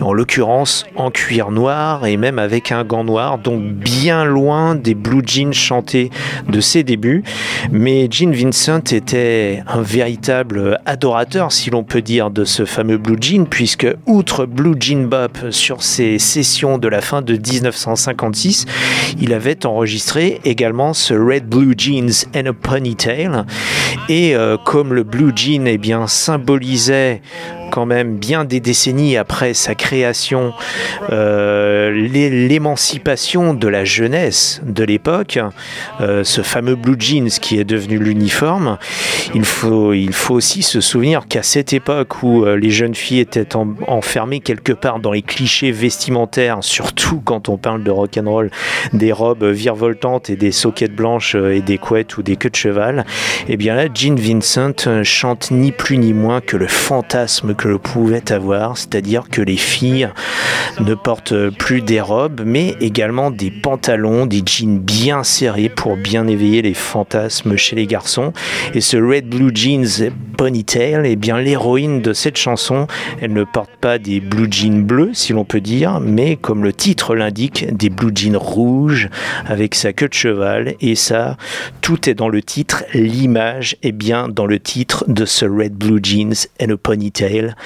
en 0.00 0.12
l'occurrence 0.12 0.84
en 0.96 1.10
cuir 1.10 1.50
noir, 1.50 2.06
et 2.06 2.16
même 2.16 2.38
avec 2.38 2.72
un 2.72 2.84
gant 2.84 3.04
noir, 3.04 3.38
donc 3.38 3.62
bien 3.62 4.24
loin 4.24 4.74
des 4.74 4.94
blue 4.94 5.22
jeans 5.24 5.52
chantés 5.52 6.10
de 6.48 6.60
ses 6.60 6.82
débuts. 6.82 7.22
Mais 7.70 8.08
Gene 8.10 8.32
Vincent 8.32 8.78
était 8.92 9.62
un 9.66 9.82
véritable 9.82 10.78
adorateur, 10.86 11.52
si 11.52 11.70
l'on 11.70 11.84
peut 11.84 12.02
dire, 12.02 12.30
de 12.30 12.44
ce 12.44 12.64
fameux 12.64 12.98
blue 12.98 13.16
jean, 13.20 13.46
puisque 13.46 13.86
outre 14.06 14.46
Blue 14.46 14.74
Jean 14.78 15.06
Bop 15.06 15.38
sur 15.50 15.82
ses 15.82 16.18
sessions 16.18 16.78
de 16.78 16.88
la 16.88 17.00
fin 17.00 17.22
de 17.22 17.34
1956, 17.34 18.66
il 19.20 19.32
avait 19.32 19.66
enregistré 19.66 20.40
également 20.44 20.94
ce 20.94 21.14
Red 21.14 21.48
Blue 21.48 21.74
Jeans 21.76 22.26
and 22.34 22.46
a 22.46 22.52
Ponytail. 22.52 23.44
Et 24.08 24.34
euh, 24.36 24.56
comme 24.56 24.92
le 24.92 25.02
blue 25.02 25.32
jean 25.34 25.66
eh 25.66 25.78
bien, 25.78 26.06
symbolisait 26.06 27.22
quand 27.74 27.86
même 27.86 28.18
bien 28.18 28.44
des 28.44 28.60
décennies 28.60 29.16
après 29.16 29.52
sa 29.52 29.74
création 29.74 30.52
euh, 31.10 31.90
l'émancipation 31.90 33.52
de 33.52 33.66
la 33.66 33.84
jeunesse 33.84 34.60
de 34.64 34.84
l'époque, 34.84 35.40
euh, 36.00 36.22
ce 36.22 36.42
fameux 36.42 36.76
blue 36.76 36.94
jeans 36.96 37.28
qui 37.28 37.58
est 37.58 37.64
devenu 37.64 37.98
l'uniforme. 37.98 38.78
Il 39.34 39.44
faut, 39.44 39.92
il 39.92 40.12
faut 40.12 40.34
aussi 40.34 40.62
se 40.62 40.80
souvenir 40.80 41.26
qu'à 41.28 41.42
cette 41.42 41.72
époque 41.72 42.22
où 42.22 42.44
euh, 42.44 42.56
les 42.56 42.70
jeunes 42.70 42.94
filles 42.94 43.18
étaient 43.18 43.56
enfermées 43.56 44.38
quelque 44.38 44.72
part 44.72 45.00
dans 45.00 45.10
les 45.10 45.22
clichés 45.22 45.72
vestimentaires, 45.72 46.58
surtout 46.60 47.20
quand 47.24 47.48
on 47.48 47.56
parle 47.56 47.82
de 47.82 47.90
rock 47.90 48.16
and 48.18 48.30
roll, 48.30 48.50
des 48.92 49.10
robes 49.10 49.46
virevoltantes 49.46 50.30
et 50.30 50.36
des 50.36 50.52
soquettes 50.52 50.94
blanches 50.94 51.34
et 51.34 51.60
des 51.60 51.78
couettes 51.78 52.18
ou 52.18 52.22
des 52.22 52.36
queues 52.36 52.50
de 52.50 52.56
cheval, 52.56 53.04
et 53.48 53.54
eh 53.54 53.56
bien 53.56 53.74
là, 53.74 53.88
Gene 53.92 54.14
Vincent 54.14 55.02
chante 55.02 55.50
ni 55.50 55.72
plus 55.72 55.98
ni 55.98 56.12
moins 56.12 56.40
que 56.40 56.56
le 56.56 56.68
fantasme 56.68 57.52
que 57.64 57.76
pouvait 57.76 58.30
avoir, 58.30 58.76
c'est-à-dire 58.76 59.24
que 59.30 59.40
les 59.40 59.56
filles 59.56 60.10
ne 60.80 60.94
portent 60.94 61.48
plus 61.50 61.80
des 61.80 62.00
robes, 62.00 62.42
mais 62.44 62.76
également 62.80 63.30
des 63.30 63.50
pantalons, 63.50 64.26
des 64.26 64.42
jeans 64.44 64.78
bien 64.78 65.22
serrés 65.22 65.70
pour 65.70 65.96
bien 65.96 66.26
éveiller 66.26 66.62
les 66.62 66.74
fantasmes 66.74 67.56
chez 67.56 67.76
les 67.76 67.86
garçons. 67.86 68.32
Et 68.74 68.80
ce 68.80 68.96
Red 68.96 69.28
Blue 69.28 69.50
Jeans 69.54 70.10
Ponytail, 70.36 71.02
eh 71.04 71.16
bien 71.16 71.38
l'héroïne 71.38 72.02
de 72.02 72.12
cette 72.12 72.36
chanson, 72.36 72.86
elle 73.20 73.32
ne 73.32 73.44
porte 73.44 73.70
pas 73.80 73.98
des 73.98 74.20
blue 74.20 74.48
jeans 74.50 74.82
bleus, 74.82 75.10
si 75.14 75.32
l'on 75.32 75.44
peut 75.44 75.60
dire, 75.60 76.00
mais 76.00 76.36
comme 76.36 76.64
le 76.64 76.72
titre 76.72 77.14
l'indique, 77.14 77.74
des 77.74 77.88
blue 77.88 78.12
jeans 78.14 78.36
rouges 78.36 79.08
avec 79.46 79.74
sa 79.74 79.92
queue 79.92 80.08
de 80.08 80.14
cheval. 80.14 80.74
Et 80.80 80.96
ça, 80.96 81.36
tout 81.80 82.10
est 82.10 82.14
dans 82.14 82.28
le 82.28 82.42
titre, 82.42 82.84
l'image 82.92 83.76
est 83.82 83.92
bien 83.92 84.28
dans 84.28 84.46
le 84.46 84.58
titre 84.58 85.04
de 85.08 85.24
ce 85.24 85.46
Red 85.46 85.74
Blue 85.74 86.00
Jeans 86.02 86.34
and 86.60 86.70
a 86.70 86.76
Ponytail 86.76 87.43
неделя. 87.44 87.56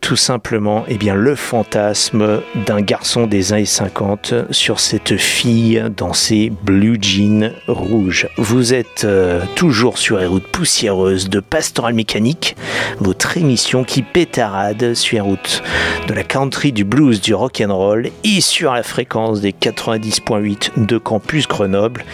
Tout 0.00 0.16
simplement 0.16 0.84
eh 0.88 0.96
bien, 0.96 1.14
le 1.14 1.34
fantasme 1.34 2.40
d'un 2.66 2.80
garçon 2.80 3.26
des 3.26 3.52
années 3.52 3.64
50 3.64 4.34
sur 4.50 4.80
cette 4.80 5.16
fille 5.16 5.82
dans 5.96 6.12
ses 6.12 6.50
blue 6.50 6.98
jeans 7.00 7.52
rouges. 7.66 8.28
Vous 8.36 8.74
êtes 8.74 9.04
euh, 9.04 9.40
toujours 9.54 9.98
sur 9.98 10.18
les 10.18 10.26
routes 10.26 10.46
poussiéreuses 10.46 11.28
de 11.28 11.40
Pastoral 11.40 11.94
Mécanique, 11.94 12.56
votre 13.00 13.36
émission 13.36 13.84
qui 13.84 14.02
pétarade 14.02 14.94
sur 14.94 15.16
les 15.16 15.20
routes 15.20 15.62
de 16.06 16.14
la 16.14 16.22
country, 16.22 16.72
du 16.72 16.84
blues, 16.84 17.20
du 17.20 17.34
rock 17.34 17.62
and 17.66 17.76
roll 17.76 18.10
et 18.24 18.40
sur 18.40 18.72
la 18.72 18.82
fréquence 18.82 19.40
des 19.40 19.52
90.8 19.52 20.84
de 20.84 20.98
Campus 20.98 21.48
Grenoble 21.48 22.04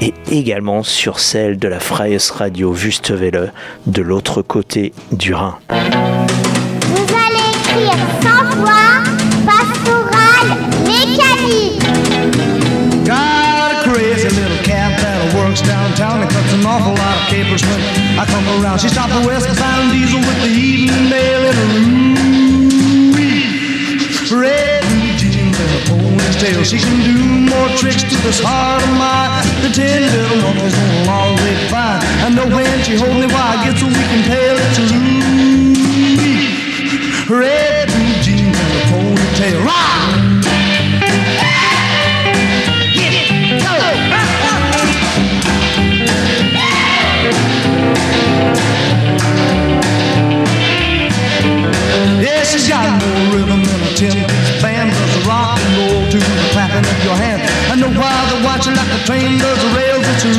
et 0.00 0.14
également 0.30 0.82
sur 0.82 1.18
celle 1.18 1.58
de 1.58 1.68
la 1.68 1.80
Freies 1.80 2.30
Radio 2.32 2.72
Wüstewelle 2.72 3.52
de 3.86 4.02
l'autre 4.02 4.42
côté 4.42 4.92
du 5.12 5.34
Rhin. 5.34 5.58
Écrire 7.70 7.94
100 8.22 8.54
fois 8.58 9.04
pastoral 9.46 10.46
mécanique. 10.84 11.82
Got 13.04 13.72
a 13.72 13.88
crazy 13.88 14.28
little 14.28 14.58
cat 14.64 14.98
that 15.00 15.34
works 15.34 15.62
downtown 15.62 16.22
and 16.22 16.30
cuts 16.30 16.52
an 16.52 16.66
awful 16.66 16.94
lot 16.94 17.16
of 17.16 17.28
capers 17.28 17.62
when 17.62 17.80
I 18.18 18.24
come 18.26 18.44
around. 18.58 18.80
She 18.80 18.88
stopped 18.88 19.12
the 19.12 19.26
westbound 19.26 19.92
diesel 19.92 20.18
with 20.18 20.42
the 20.42 20.48
evening 20.50 21.10
mail 21.10 21.44
in 21.50 21.56
room. 21.70 22.10
Red 24.32 24.84
jeans 25.18 25.58
and 25.58 25.70
a 25.70 25.80
ponytail. 25.86 26.64
She 26.64 26.78
can 26.78 26.98
do 27.06 27.54
more 27.54 27.68
tricks 27.76 28.02
to 28.02 28.16
this 28.26 28.40
heart 28.42 28.82
of 28.82 28.90
mine. 28.98 29.46
The 29.62 29.70
ten 29.70 30.02
little 30.10 30.42
on 30.46 30.56
a 30.58 31.06
long 31.06 31.36
way 31.36 31.54
fine. 31.68 32.02
I 32.26 32.30
know 32.34 32.46
when 32.46 32.82
she 32.82 32.96
holds 32.96 33.14
me, 33.14 33.26
why 33.26 33.54
I 33.54 33.64
get 33.64 33.78
so 33.78 33.86
weak 33.86 34.10
and 34.10 34.24
pale. 34.26 34.58
It's 34.58 34.78
a 34.78 35.39
red 37.30 37.86
blue 37.86 38.14
jeans 38.22 38.58
and 38.58 38.72
a 38.74 38.82
ponytail. 38.90 39.64
Rock! 39.64 40.18
Yeah, 52.18 52.42
she's 52.42 52.68
got 52.68 53.00
more 53.00 53.38
rhythm 53.38 53.62
than 53.62 53.80
a 53.80 53.94
ten-piece 53.94 54.62
band 54.62 54.90
does 54.90 55.26
rock 55.26 55.58
and 55.60 55.76
roll 55.78 56.10
to 56.10 56.18
the 56.18 56.48
clapping 56.50 56.84
of 56.84 57.04
your 57.04 57.14
hand. 57.14 57.42
I 57.70 57.76
know 57.76 57.90
why 57.96 58.26
they're 58.28 58.44
watching 58.44 58.74
like 58.74 58.90
a 58.90 58.98
train 59.06 59.38
does 59.38 59.58
the 59.62 59.70
rails. 59.76 60.04
It's 60.08 60.24
a 60.24 60.34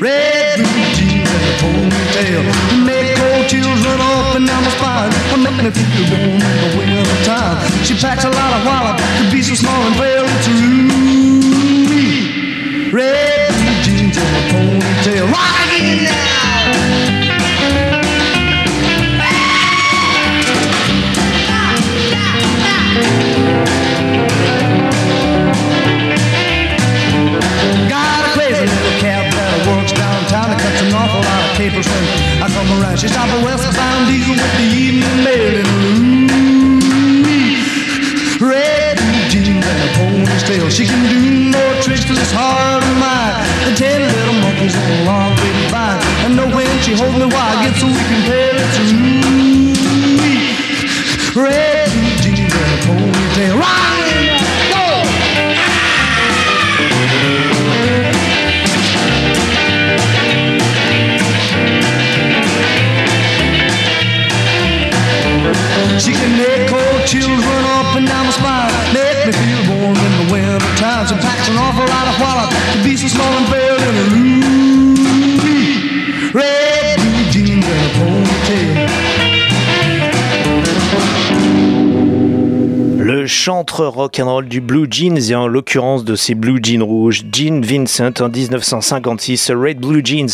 red 0.00 0.58
blue 0.58 0.94
jeans 0.96 1.30
and 1.30 1.44
a 1.44 1.54
ponytail. 1.62 2.95
Down 4.36 4.64
spine. 4.64 5.10
I 5.32 5.36
make 5.42 5.56
me 5.64 5.70
feel 5.70 6.04
warm 6.12 6.36
in 6.36 6.60
the 6.60 6.76
winter 6.76 7.24
time. 7.24 7.56
She 7.84 7.94
packs 7.94 8.22
a 8.22 8.28
lot 8.28 8.52
of 8.52 8.66
wallop 8.66 8.98
to 8.98 9.30
be 9.32 9.40
so 9.40 9.54
small 9.54 9.80
and 9.86 9.96
pale. 9.96 10.26
It's 10.28 10.48
a 10.48 10.52
red 12.92 13.54
jeans 13.82 14.18
and 14.18 14.36
a 14.36 14.42
ponytail. 14.52 15.32
Rock 15.32 15.80
now. 16.04 17.05
Papers 31.56 31.88
when 31.88 32.04
I 32.42 32.48
come 32.52 32.68
around. 32.80 32.98
She 32.98 33.08
stopped 33.08 33.32
a 33.32 33.40
westbound 33.44 34.08
diesel 34.08 34.34
with 34.34 34.54
the 34.60 34.68
evening 34.76 35.24
mail 35.24 35.54
in 35.60 35.66
her 38.40 38.50
Red 38.50 38.98
jeans 39.30 39.64
and 39.64 39.80
a 39.80 39.90
ponytail. 39.96 40.70
She 40.70 40.84
can 40.84 41.00
do 41.08 41.56
more 41.56 41.74
tricks 41.80 42.04
to 42.04 42.12
this 42.12 42.30
heart 42.30 42.84
of 42.84 42.96
mine 43.00 43.40
than 43.64 43.74
ten 43.74 44.00
little 44.04 44.38
monkeys 44.44 44.76
on 44.76 44.84
a 44.84 45.04
long 45.04 45.34
grapevine. 45.36 46.00
I 46.24 46.28
know 46.36 46.48
when 46.54 46.68
she 46.82 46.92
holds 46.92 47.16
me 47.16 47.24
while 47.24 47.56
I 47.56 47.64
get 47.64 47.74
so 47.80 47.86
weak 47.86 48.10
and 48.12 48.24
pale, 48.28 48.56
it's 48.60 48.78
a 48.78 49.55
Rock 83.84 84.18
and 84.20 84.24
roll 84.24 84.48
du 84.48 84.60
Blue 84.60 84.86
Jeans 84.90 85.18
et 85.30 85.34
en 85.34 85.46
l'occurrence 85.46 86.04
de 86.04 86.14
ces 86.16 86.34
Blue 86.34 86.60
Jeans 86.62 86.82
rouges, 86.82 87.22
Gene 87.30 87.62
Vincent 87.62 88.12
en 88.20 88.28
1956, 88.28 89.50
Red 89.50 89.80
Blue 89.80 90.00
Jeans 90.02 90.28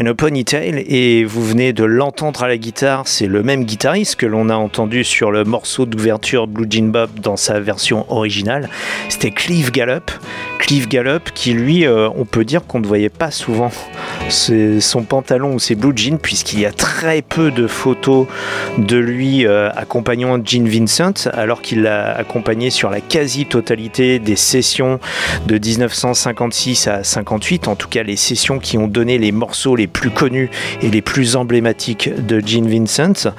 and 0.00 0.06
a 0.06 0.14
Ponytail 0.14 0.84
et 0.88 1.24
vous 1.24 1.44
venez 1.44 1.72
de 1.72 1.84
l'entendre 1.84 2.42
à 2.42 2.48
la 2.48 2.58
guitare, 2.58 3.06
c'est 3.06 3.26
le 3.26 3.42
même 3.42 3.64
guitariste 3.64 4.16
que 4.16 4.26
l'on 4.26 4.48
a 4.48 4.54
entendu 4.54 5.04
sur 5.04 5.30
le 5.30 5.44
morceau 5.44 5.86
d'ouverture 5.86 6.46
Blue 6.46 6.66
Jean 6.68 6.90
Bob 6.90 7.10
dans 7.20 7.36
sa 7.36 7.60
version 7.60 8.04
originale, 8.10 8.68
c'était 9.08 9.30
Clive 9.30 9.70
Gallup. 9.70 10.10
Clive 10.58 10.88
Gallup 10.88 11.30
qui 11.34 11.52
lui, 11.52 11.86
euh, 11.86 12.08
on 12.16 12.24
peut 12.24 12.44
dire 12.44 12.66
qu'on 12.66 12.80
ne 12.80 12.86
voyait 12.86 13.08
pas 13.08 13.30
souvent 13.30 13.70
son 14.28 15.02
pantalon 15.04 15.54
ou 15.54 15.58
ses 15.60 15.76
blue 15.76 15.92
jeans 15.94 16.18
puisqu'il 16.18 16.60
y 16.60 16.66
a 16.66 16.72
très 16.72 17.22
peu 17.22 17.50
de 17.50 17.66
photos 17.66 18.26
de 18.78 18.96
lui 18.96 19.46
euh, 19.46 19.70
accompagnant 19.76 20.42
Gene 20.44 20.68
Vincent 20.68 21.28
alors 21.32 21.62
qu'il 21.62 21.82
l'a 21.82 22.16
accompagné 22.16 22.70
sur 22.70 22.90
la 22.90 23.00
quasi-totalité 23.00 24.18
des 24.18 24.34
sessions 24.34 24.98
de 25.46 25.58
1956 25.58 26.88
à 26.88 27.04
58, 27.04 27.68
en 27.68 27.76
tout 27.76 27.88
cas 27.88 28.02
les 28.02 28.16
sessions 28.16 28.58
qui 28.58 28.78
ont 28.78 28.88
donné 28.88 29.18
les 29.18 29.30
morceaux 29.30 29.76
les 29.76 29.85
plus 29.86 30.10
connus 30.10 30.50
et 30.82 30.90
les 30.90 31.02
plus 31.02 31.36
emblématiques 31.36 32.10
de 32.14 32.40
Gene 32.44 32.68
Vincent. 32.68 33.32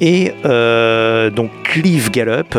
Et 0.00 0.32
euh, 0.44 1.30
donc 1.30 1.50
Clive 1.64 2.10
Gallup 2.10 2.58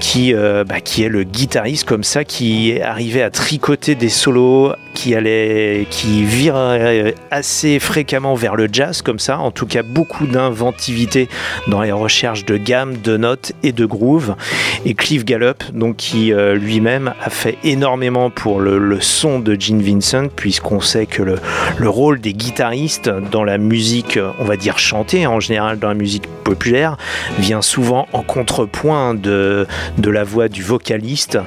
qui, 0.00 0.34
euh, 0.34 0.64
bah, 0.64 0.80
qui 0.80 1.02
est 1.02 1.08
le 1.08 1.24
guitariste 1.24 1.86
comme 1.86 2.04
ça 2.04 2.24
qui 2.24 2.80
arrivait 2.80 3.22
à 3.22 3.30
tricoter 3.30 3.94
des 3.94 4.08
solos 4.08 4.72
qui 4.98 5.14
allait 5.14 5.86
qui 5.90 6.24
virait 6.24 7.14
assez 7.30 7.78
fréquemment 7.78 8.34
vers 8.34 8.56
le 8.56 8.68
jazz 8.72 9.00
comme 9.00 9.20
ça 9.20 9.38
en 9.38 9.52
tout 9.52 9.64
cas 9.64 9.84
beaucoup 9.84 10.26
d'inventivité 10.26 11.28
dans 11.68 11.82
les 11.82 11.92
recherches 11.92 12.44
de 12.44 12.56
gamme 12.56 12.96
de 12.96 13.16
notes 13.16 13.52
et 13.62 13.70
de 13.70 13.86
groove 13.86 14.34
et 14.84 14.94
Clive 14.94 15.24
Gallup 15.24 15.62
donc 15.72 15.98
qui 15.98 16.32
euh, 16.32 16.56
lui-même 16.56 17.14
a 17.22 17.30
fait 17.30 17.58
énormément 17.62 18.28
pour 18.30 18.58
le, 18.58 18.78
le 18.78 19.00
son 19.00 19.38
de 19.38 19.54
Gene 19.54 19.82
Vincent 19.82 20.26
puisqu'on 20.34 20.80
sait 20.80 21.06
que 21.06 21.22
le, 21.22 21.36
le 21.78 21.88
rôle 21.88 22.20
des 22.20 22.32
guitaristes 22.32 23.08
dans 23.30 23.44
la 23.44 23.56
musique 23.56 24.18
on 24.40 24.44
va 24.44 24.56
dire 24.56 24.80
chantée 24.80 25.28
en 25.28 25.38
général 25.38 25.78
dans 25.78 25.88
la 25.88 25.94
musique 25.94 26.26
populaire 26.42 26.96
vient 27.38 27.62
souvent 27.62 28.08
en 28.12 28.22
contrepoint 28.22 29.14
de, 29.14 29.66
de 29.98 30.10
la 30.10 30.24
voix 30.24 30.48
du 30.48 30.62
vocaliste. 30.62 31.38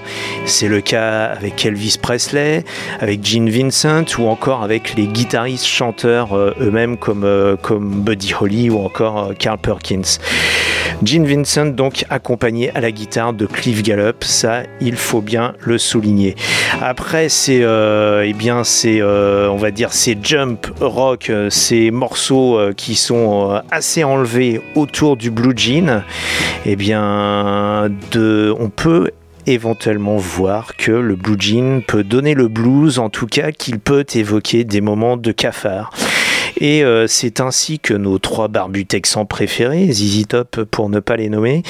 C'est 0.46 0.68
le 0.68 0.80
cas 0.80 1.26
avec 1.26 1.66
Elvis 1.66 1.98
Presley, 2.00 2.64
avec 3.00 3.26
Gene 3.26 3.41
Vincent 3.50 4.06
ou 4.20 4.28
encore 4.28 4.64
avec 4.64 4.96
les 4.96 5.08
guitaristes 5.08 5.66
chanteurs 5.66 6.34
euh, 6.34 6.54
eux-mêmes 6.60 6.98
comme, 6.98 7.24
euh, 7.24 7.56
comme 7.56 8.02
Buddy 8.02 8.34
Holly 8.40 8.70
ou 8.70 8.80
encore 8.80 9.30
euh, 9.30 9.34
Carl 9.38 9.58
Perkins. 9.58 10.20
Gene 11.04 11.26
Vincent 11.26 11.68
donc 11.68 12.06
accompagné 12.10 12.70
à 12.76 12.82
la 12.82 12.92
guitare 12.92 13.34
de 13.34 13.46
Clive 13.46 13.82
Gallup, 13.82 14.24
ça 14.24 14.64
il 14.82 14.96
faut 14.96 15.22
bien 15.22 15.54
le 15.60 15.78
souligner. 15.78 16.36
Après 16.82 17.30
c'est 17.30 17.64
euh, 17.64 18.24
eh 18.26 18.34
bien 18.34 18.64
c'est 18.64 19.02
on 19.02 19.58
va 19.58 19.72
dire 19.72 19.94
ces 19.94 20.18
jump 20.22 20.68
rock, 20.80 21.32
ces 21.50 21.90
morceaux 21.92 22.60
qui 22.78 22.96
sont 22.96 23.62
assez 23.72 24.04
enlevés 24.04 24.62
autour 24.76 25.18
du 25.18 25.32
blue 25.32 25.54
jean, 25.56 26.04
eh 26.66 26.76
bien 26.76 27.90
de 28.12 28.54
on 28.60 28.70
peut 28.70 29.10
éventuellement 29.48 30.18
voir 30.18 30.76
que 30.76 30.92
le 30.92 31.16
blue 31.16 31.40
jean 31.40 31.82
peut 31.86 32.04
donner 32.04 32.34
le 32.34 32.48
blues, 32.48 33.00
en 33.00 33.10
tout 33.10 33.28
cas 33.28 33.52
qu'il 33.52 33.80
peut 33.80 34.06
évoquer 34.14 34.64
des 34.64 34.82
moments 34.82 35.18
de 35.18 35.32
cafard. 35.32 35.92
Et 36.60 36.84
euh, 36.84 37.08
c'est 37.08 37.40
ainsi 37.40 37.80
que 37.80 37.94
nos 37.94 38.20
trois 38.20 38.48
barbus 38.48 38.86
texans 38.86 39.26
préférés, 39.26 39.92
ZZ 39.92 40.28
Top 40.28 40.64
pour 40.64 40.90
ne 40.90 41.00
pas 41.00 41.16
les 41.16 41.30
nommer, 41.30 41.64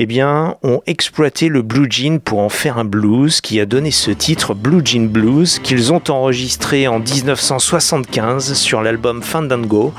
eh 0.00 0.06
bien, 0.06 0.54
ont 0.62 0.80
exploité 0.86 1.48
le 1.48 1.60
blue 1.60 1.88
jean 1.90 2.20
pour 2.20 2.38
en 2.38 2.48
faire 2.48 2.78
un 2.78 2.84
blues 2.84 3.40
qui 3.40 3.58
a 3.58 3.66
donné 3.66 3.90
ce 3.90 4.12
titre 4.12 4.54
Blue 4.54 4.80
Jean 4.84 5.08
Blues 5.08 5.58
qu'ils 5.58 5.92
ont 5.92 6.02
enregistré 6.08 6.86
en 6.86 7.00
1975 7.00 8.54
sur 8.54 8.80
l'album 8.80 9.22
Fandango. 9.22 9.92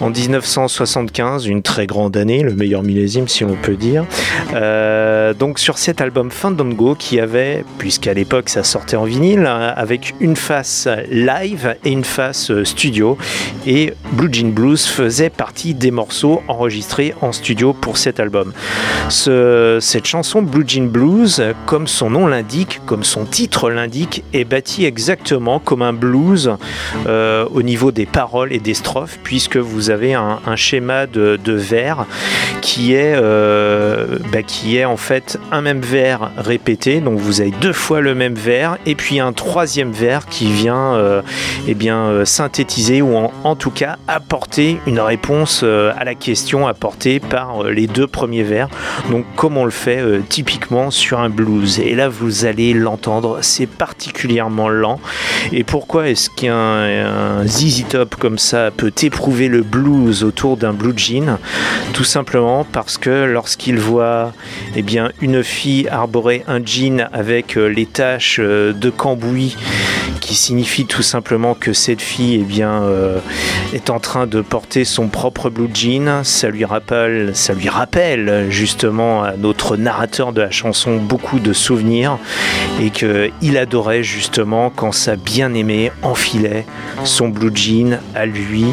En 0.00 0.08
1975, 0.08 1.46
une 1.46 1.60
très 1.60 1.86
grande 1.86 2.16
année, 2.16 2.42
le 2.42 2.54
meilleur 2.54 2.82
millésime 2.82 3.28
si 3.28 3.44
on 3.44 3.56
peut 3.56 3.76
dire. 3.76 4.06
Euh, 4.54 5.34
donc 5.34 5.58
sur 5.58 5.76
cet 5.76 6.00
album 6.00 6.30
Fandango 6.30 6.94
qui 6.94 7.20
avait, 7.20 7.62
puisqu'à 7.76 8.14
l'époque 8.14 8.48
ça 8.48 8.64
sortait 8.64 8.96
en 8.96 9.04
vinyle, 9.04 9.44
hein, 9.46 9.74
avec 9.76 10.14
une 10.18 10.36
face 10.36 10.88
live 11.10 11.76
et 11.84 11.90
une 11.90 12.04
face 12.04 12.50
euh, 12.50 12.64
studio. 12.64 13.18
Et 13.66 13.92
Blue 14.12 14.32
Jean 14.32 14.50
Blues 14.50 14.86
faisait 14.86 15.28
partie 15.28 15.74
des 15.74 15.90
morceaux 15.90 16.42
enregistrés 16.48 17.14
en 17.20 17.32
studio 17.32 17.74
pour 17.74 17.98
cet 17.98 18.18
album. 18.18 18.54
Ce- 19.26 19.78
cette 19.80 20.06
chanson 20.06 20.40
Blue 20.40 20.62
Jean 20.68 20.86
Blues, 20.86 21.42
comme 21.66 21.88
son 21.88 22.10
nom 22.10 22.28
l'indique, 22.28 22.80
comme 22.86 23.02
son 23.02 23.24
titre 23.24 23.70
l'indique, 23.70 24.22
est 24.32 24.44
bâtie 24.44 24.84
exactement 24.84 25.58
comme 25.58 25.82
un 25.82 25.92
blues 25.92 26.52
euh, 27.08 27.44
au 27.52 27.62
niveau 27.62 27.90
des 27.90 28.06
paroles 28.06 28.52
et 28.52 28.60
des 28.60 28.74
strophes, 28.74 29.18
puisque 29.24 29.56
vous 29.56 29.90
avez 29.90 30.14
un, 30.14 30.38
schéma 30.54 31.06
de, 31.08 31.40
vers 31.44 32.06
qui 32.60 32.94
est, 32.94 33.16
euh, 33.16 34.18
bah, 34.30 34.44
qui 34.44 34.76
est 34.76 34.84
en 34.84 34.96
fait 34.96 35.40
un 35.50 35.60
même 35.60 35.80
vers 35.80 36.30
répété. 36.36 37.00
Donc 37.00 37.18
vous 37.18 37.40
avez 37.40 37.50
deux 37.50 37.72
fois 37.72 38.00
le 38.00 38.14
même 38.14 38.34
vers 38.36 38.78
et 38.86 38.94
puis 38.94 39.18
un 39.18 39.32
troisième 39.32 39.90
vers 39.90 40.26
qui 40.26 40.52
vient 40.52 40.94
euh, 40.94 41.22
eh 41.66 41.74
bien, 41.74 42.24
synthétiser 42.24 43.02
ou 43.02 43.16
en, 43.16 43.32
en 43.42 43.56
tout 43.56 43.72
cas 43.72 43.96
apporter 44.06 44.78
une 44.86 45.00
réponse 45.00 45.64
à 45.64 46.04
la 46.04 46.14
question 46.14 46.68
apportée 46.68 47.18
par 47.18 47.64
les 47.64 47.88
deux 47.88 48.06
premiers 48.06 48.44
vers. 48.44 48.68
Donc 49.10 49.24
comme 49.36 49.56
on 49.56 49.64
le 49.64 49.70
fait 49.70 50.00
euh, 50.00 50.20
typiquement 50.28 50.90
sur 50.90 51.20
un 51.20 51.28
blues? 51.28 51.78
Et 51.78 51.94
là 51.94 52.08
vous 52.08 52.44
allez 52.44 52.74
l'entendre, 52.74 53.38
c'est 53.42 53.66
particulièrement 53.66 54.68
lent. 54.68 55.00
Et 55.52 55.64
pourquoi 55.64 56.08
est-ce 56.08 56.30
qu'un 56.30 56.52
un 56.52 57.46
ZZ 57.46 57.84
Top 57.88 58.16
comme 58.16 58.38
ça 58.38 58.70
peut 58.70 58.92
éprouver 59.02 59.48
le 59.48 59.62
blues 59.62 60.24
autour 60.24 60.56
d'un 60.56 60.72
blue 60.72 60.96
jean? 60.96 61.38
Tout 61.92 62.04
simplement 62.04 62.64
parce 62.64 62.98
que 62.98 63.24
lorsqu'il 63.24 63.78
voit 63.78 64.32
eh 64.74 64.82
bien, 64.82 65.10
une 65.20 65.42
fille 65.42 65.88
arborer 65.88 66.44
un 66.48 66.64
jean 66.64 67.08
avec 67.12 67.56
euh, 67.56 67.66
les 67.66 67.86
taches 67.86 68.38
euh, 68.40 68.72
de 68.72 68.90
cambouis 68.90 69.56
qui 70.26 70.34
signifie 70.34 70.86
tout 70.86 71.02
simplement 71.02 71.54
que 71.54 71.72
cette 71.72 72.02
fille 72.02 72.40
eh 72.40 72.44
bien, 72.44 72.82
euh, 72.82 73.20
est 73.72 73.90
en 73.90 74.00
train 74.00 74.26
de 74.26 74.40
porter 74.40 74.84
son 74.84 75.06
propre 75.06 75.50
blue 75.50 75.70
jean. 75.72 76.24
Ça 76.24 76.48
lui 76.48 76.64
rappelle, 76.64 77.30
ça 77.36 77.52
lui 77.52 77.68
rappelle 77.68 78.46
justement 78.50 79.22
à 79.22 79.36
notre 79.36 79.76
narrateur 79.76 80.32
de 80.32 80.40
la 80.40 80.50
chanson 80.50 80.96
beaucoup 80.96 81.38
de 81.38 81.52
souvenirs 81.52 82.18
et 82.82 82.90
qu'il 82.90 83.56
adorait 83.56 84.02
justement 84.02 84.68
quand 84.70 84.90
sa 84.90 85.14
bien-aimée 85.14 85.92
enfilait 86.02 86.66
son 87.04 87.28
blue 87.28 87.54
jean 87.54 88.00
à 88.16 88.26
lui 88.26 88.64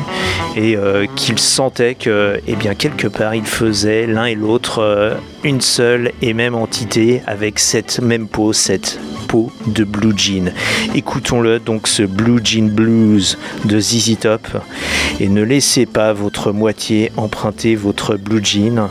et 0.56 0.76
euh, 0.76 1.06
qu'il 1.16 1.38
sentait 1.38 1.94
que 1.94 2.42
eh 2.48 2.56
bien, 2.56 2.74
quelque 2.74 3.08
part 3.08 3.36
il 3.36 3.46
faisait 3.46 4.08
l'un 4.08 4.26
et 4.26 4.36
l'autre 4.36 4.80
euh, 4.80 5.14
une 5.44 5.62
seule 5.62 6.12
et 6.22 6.34
même 6.34 6.56
entité 6.56 7.22
avec 7.28 7.60
cette 7.60 8.00
même 8.00 8.28
peau, 8.28 8.54
cette 8.54 9.00
peau 9.28 9.52
de 9.68 9.84
blue 9.84 10.14
jean. 10.18 10.52
Donc 11.66 11.88
ce 11.88 12.04
blue 12.04 12.40
jean 12.44 12.70
blues 12.70 13.38
de 13.66 13.80
ZZ 13.80 14.18
Top 14.20 14.48
et 15.20 15.30
ne 15.30 15.44
laissez 15.44 15.86
pas 15.86 16.14
votre 16.14 16.52
moitié 16.52 17.12
emprunter 17.18 17.76
votre 17.76 18.16
blue 18.16 18.44
jean 18.44 18.90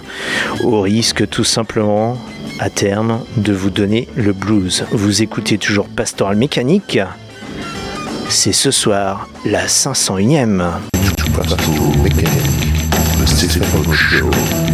au 0.63 0.81
risque 0.81 1.29
tout 1.29 1.45
simplement 1.45 2.19
à 2.59 2.71
terme 2.71 3.21
de 3.37 3.53
vous 3.53 3.71
donner 3.71 4.09
le 4.17 4.33
blues. 4.33 4.85
Vous 4.93 5.23
écoutez 5.23 5.59
toujours 5.59 5.89
Pastoral 5.89 6.37
Mécanique. 6.37 6.99
C'est 8.29 8.53
ce 8.53 8.71
soir 8.71 9.29
la 9.45 9.67
501e. 9.67 10.63
Pastoral 11.35 12.03
Mécanique, 12.03 12.73
le 13.19 14.72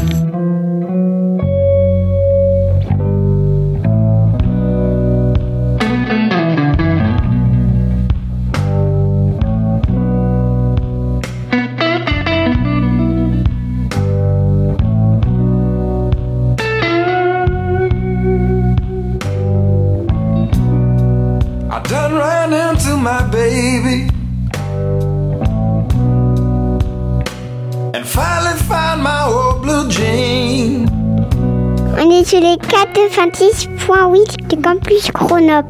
426.8 32.69 34.47
de 34.47 34.57
Campus 34.57 35.11
Chronop. 35.13 35.67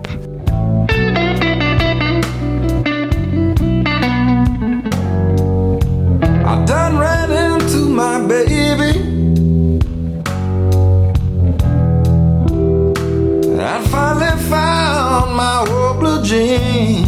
I 6.44 6.64
done 6.66 6.98
ran 6.98 7.30
into 7.30 7.88
my 7.88 8.18
baby. 8.26 8.98
I 13.61 13.80
finally 13.87 14.37
found 14.50 15.37
my 15.37 15.64
old 15.70 16.00
blue 16.00 16.22
jeans. 16.24 17.08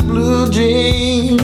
My 0.00 0.12
blue 0.12 0.50
jeans, 0.50 1.42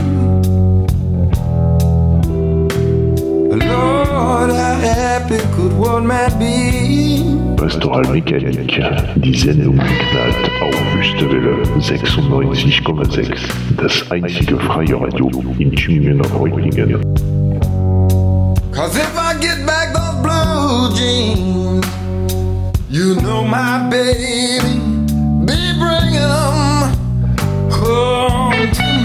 Lord, 3.65 4.51
how 4.51 4.75
happy 4.81 5.39
could 5.55 5.77
one 5.77 6.07
man 6.07 6.39
be? 6.39 7.57
Pastoral 7.57 8.05
Mécanique, 8.05 8.81
die 9.17 9.35
Sendung 9.35 9.77
knallt 9.77 10.51
auf 10.61 10.75
Wüstewelle 10.95 11.63
96,6, 11.79 13.39
das 13.77 14.11
einzige 14.11 14.59
freie 14.59 15.01
Radio 15.01 15.31
in 15.59 15.73
Tübingen 15.73 16.21
und 16.21 16.35
Reutlingen. 16.35 17.03
Cause 18.73 18.99
if 18.99 19.17
I 19.17 19.35
get 19.41 19.65
back 19.67 19.95
those 19.95 20.21
blue 20.23 20.95
jeans, 20.95 21.87
you 22.91 23.15
know 23.23 23.43
my 23.43 23.89
baby 23.91 24.61
be 25.47 25.73
bringing 25.79 26.29
them 26.29 26.93
home 27.71 28.36
to. 28.73 28.96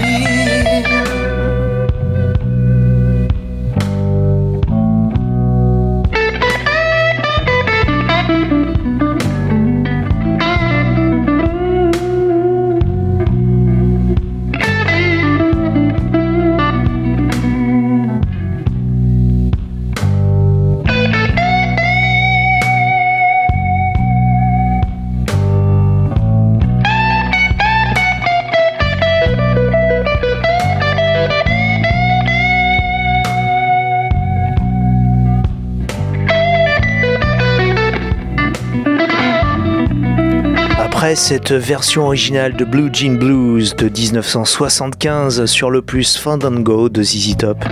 Cette 41.14 41.52
version 41.52 42.06
originale 42.06 42.54
de 42.54 42.64
Blue 42.64 42.88
Jean 42.92 43.18
Blues 43.18 43.76
de 43.76 43.88
1975 43.88 45.44
sur 45.44 45.70
le 45.70 45.82
plus 45.82 46.16
Fandango 46.16 46.88
de 46.88 47.02
ZZ 47.02 47.36
Top, 47.36 47.64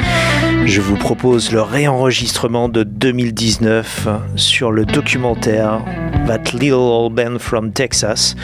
je 0.66 0.80
vous 0.80 0.96
propose 0.96 1.50
le 1.50 1.62
réenregistrement 1.62 2.68
de 2.68 2.82
2019 2.82 4.08
sur 4.36 4.70
le 4.72 4.84
documentaire 4.84 5.82
That 6.26 6.52
Little 6.52 6.74
Old 6.74 7.14
Band 7.14 7.38
from 7.38 7.72
Texas 7.72 8.36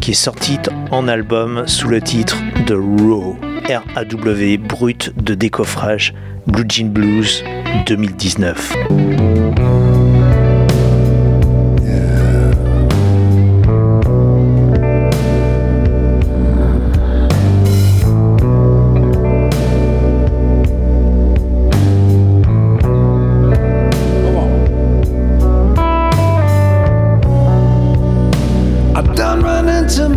qui 0.00 0.12
est 0.12 0.14
sorti 0.14 0.58
en 0.92 1.08
album 1.08 1.64
sous 1.66 1.88
le 1.88 2.00
titre 2.00 2.36
The 2.66 2.74
Raw, 2.74 3.36
R-A-W, 3.68 4.58
brut 4.58 5.12
de 5.16 5.34
décoffrage, 5.34 6.14
Blue 6.46 6.64
Jean 6.68 6.90
Blues 6.90 7.42
2019. 7.86 9.53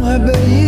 My 0.07 0.17
baby 0.19 0.66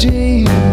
de 0.00 0.69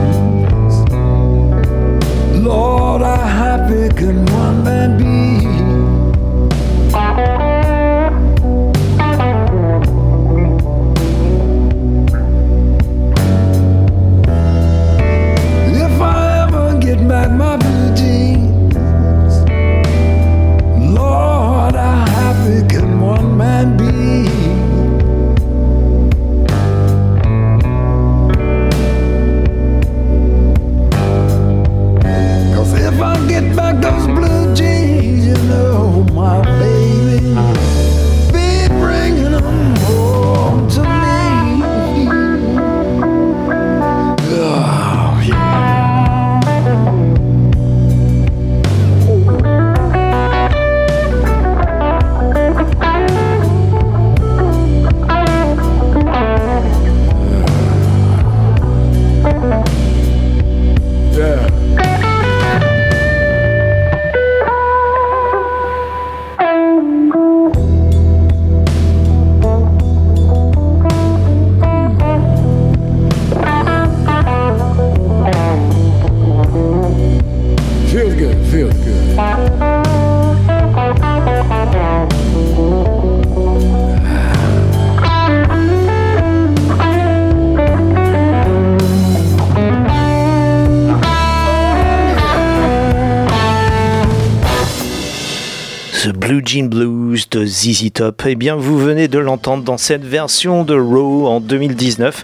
ZZ. 97.73 97.89
Eh 98.25 98.35
bien, 98.35 98.55
vous 98.55 98.77
venez 98.77 99.07
de 99.07 99.19
l'entendre 99.19 99.63
dans 99.63 99.77
cette 99.77 100.05
version 100.05 100.63
de 100.63 100.75
Raw 100.75 101.27
en 101.27 101.39
2019, 101.39 102.23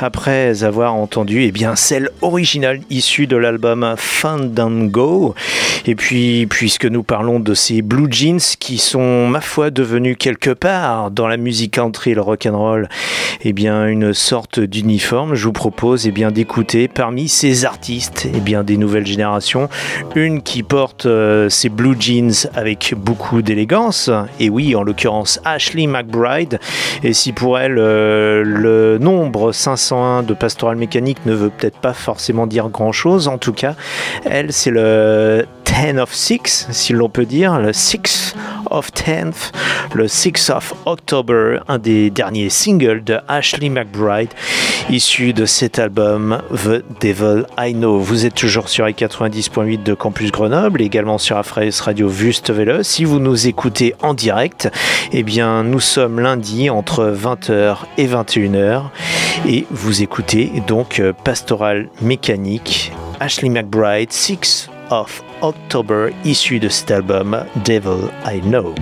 après 0.00 0.64
avoir 0.64 0.94
entendu 0.94 1.44
eh 1.44 1.52
bien, 1.52 1.76
celle 1.76 2.10
originale 2.20 2.80
issue 2.90 3.26
de 3.26 3.36
l'album 3.36 3.94
Fandango. 3.96 5.34
Et 5.84 5.96
puis, 5.96 6.46
puisque 6.46 6.84
nous 6.84 7.02
parlons 7.02 7.40
de 7.40 7.54
ces 7.54 7.82
blue 7.82 8.06
jeans 8.10 8.38
qui 8.58 8.78
sont, 8.78 9.26
ma 9.26 9.40
foi, 9.40 9.70
devenus 9.70 10.16
quelque 10.16 10.50
part 10.50 11.10
dans 11.10 11.26
la 11.26 11.36
musique 11.36 11.74
country 11.74 12.14
le 12.14 12.20
rock'n'roll, 12.20 12.88
eh 13.42 13.52
bien, 13.52 13.86
une 13.86 14.14
sorte 14.14 14.60
d'uniforme, 14.60 15.34
je 15.34 15.44
vous 15.44 15.52
propose 15.52 16.06
eh 16.06 16.12
bien, 16.12 16.30
d'écouter 16.30 16.86
parmi 16.86 17.28
ces 17.28 17.64
artistes 17.64 18.28
eh 18.32 18.40
bien, 18.40 18.62
des 18.62 18.76
nouvelles 18.76 19.06
générations, 19.06 19.68
une 20.14 20.42
qui 20.42 20.62
porte 20.62 21.06
euh, 21.06 21.48
ces 21.48 21.68
blue 21.68 21.96
jeans 21.98 22.48
avec 22.54 22.94
beaucoup 22.96 23.42
d'élégance, 23.42 24.08
et 24.38 24.50
oui, 24.50 24.76
en 24.76 24.84
l'occurrence 24.84 25.40
Ashley 25.44 25.88
McBride. 25.88 26.60
Et 27.02 27.12
si 27.12 27.32
pour 27.32 27.58
elle, 27.58 27.78
euh, 27.78 28.44
le 28.44 28.98
nombre 28.98 29.50
501 29.50 30.22
de 30.22 30.34
Pastoral 30.34 30.76
Mécanique 30.76 31.26
ne 31.26 31.34
veut 31.34 31.50
peut-être 31.50 31.78
pas 31.78 31.92
forcément 31.92 32.46
dire 32.46 32.68
grand-chose, 32.68 33.26
en 33.26 33.38
tout 33.38 33.52
cas, 33.52 33.74
elle, 34.24 34.52
c'est 34.52 34.70
le 34.70 35.44
10 35.64 35.98
of 35.98 36.12
6, 36.12 36.68
si 36.70 36.92
l'on 36.92 37.08
peut 37.08 37.24
dire, 37.24 37.58
le 37.58 37.72
6 37.72 38.34
of 38.70 38.90
10th, 38.92 39.52
le 39.94 40.08
6 40.08 40.50
of 40.50 40.74
October, 40.86 41.58
un 41.68 41.78
des 41.78 42.10
derniers 42.10 42.50
singles 42.50 43.04
de 43.04 43.18
Ashley 43.28 43.68
McBride, 43.68 44.30
issu 44.90 45.32
de 45.32 45.46
cet 45.46 45.78
album 45.78 46.40
The 46.50 46.82
Devil 47.00 47.44
I 47.58 47.74
Know. 47.74 47.98
Vous 47.98 48.26
êtes 48.26 48.34
toujours 48.34 48.68
sur 48.68 48.86
les 48.86 48.92
90.8 48.92 49.82
de 49.82 49.94
Campus 49.94 50.32
Grenoble, 50.32 50.82
également 50.82 51.18
sur 51.18 51.36
Afraïs 51.36 51.80
Radio 51.80 52.08
Wüstewelle. 52.08 52.84
Si 52.84 53.04
vous 53.04 53.18
nous 53.18 53.46
écoutez 53.46 53.94
en 54.02 54.14
direct, 54.14 54.70
eh 55.12 55.22
bien, 55.22 55.62
nous 55.62 55.80
sommes 55.80 56.20
lundi 56.20 56.70
entre 56.70 57.14
20h 57.14 57.76
et 57.98 58.06
21h 58.06 58.84
et 59.46 59.66
vous 59.70 60.02
écoutez 60.02 60.52
donc 60.66 61.02
Pastoral 61.24 61.88
Mécanique, 62.00 62.92
Ashley 63.20 63.48
McBride, 63.48 64.12
6 64.12 64.71
of 64.92 65.22
October, 65.40 66.12
issu 66.22 66.58
de 66.58 66.68
cet 66.68 66.90
album 66.90 67.34
Devil 67.64 68.10
I 68.26 68.40
Know. 68.40 68.74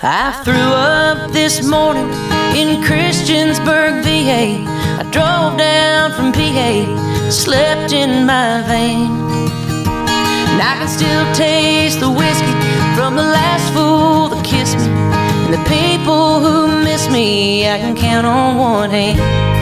I 0.00 0.32
threw 0.44 0.54
up 0.54 1.32
this 1.32 1.62
morning 1.62 2.08
in 2.56 2.82
Christiansburg, 2.84 4.02
VA. 4.02 4.56
I 4.98 5.02
drove 5.12 5.58
down 5.58 6.12
from 6.12 6.32
PA, 6.32 7.30
slept 7.30 7.92
in 7.92 8.24
my 8.24 8.62
van. 8.66 9.10
And 10.48 10.62
I 10.62 10.74
can 10.78 10.88
still 10.88 11.34
taste 11.34 12.00
the 12.00 12.10
whiskey 12.10 12.54
from 12.96 13.14
the 13.14 13.22
last 13.22 13.74
fool 13.74 14.30
that 14.30 14.42
kissed 14.42 14.78
me. 14.78 15.07
The 15.50 15.56
people 15.64 16.40
who 16.40 16.84
miss 16.84 17.08
me, 17.08 17.66
I 17.66 17.78
can 17.78 17.96
count 17.96 18.26
on 18.26 18.58
one 18.58 18.90
hand. 18.90 19.57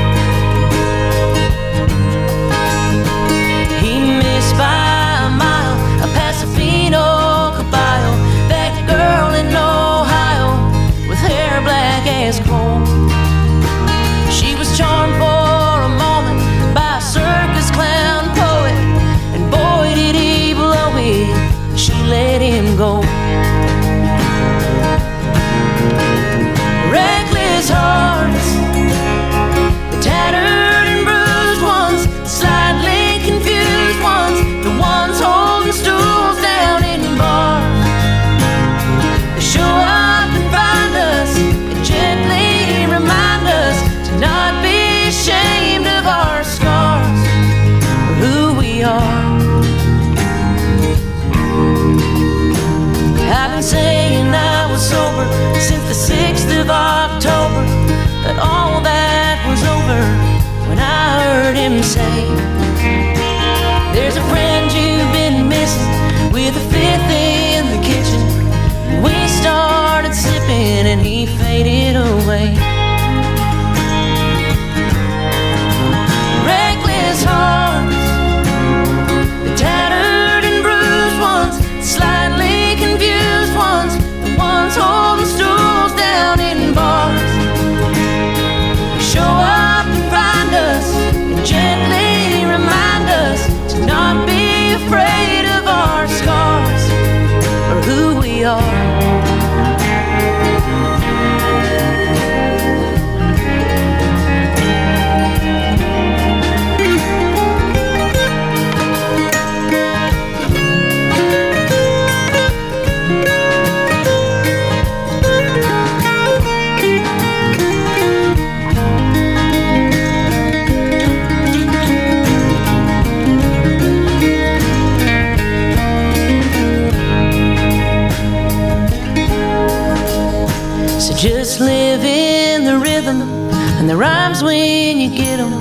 When 134.76 135.00
you 135.00 135.08
get 135.08 135.38
them 135.38 135.54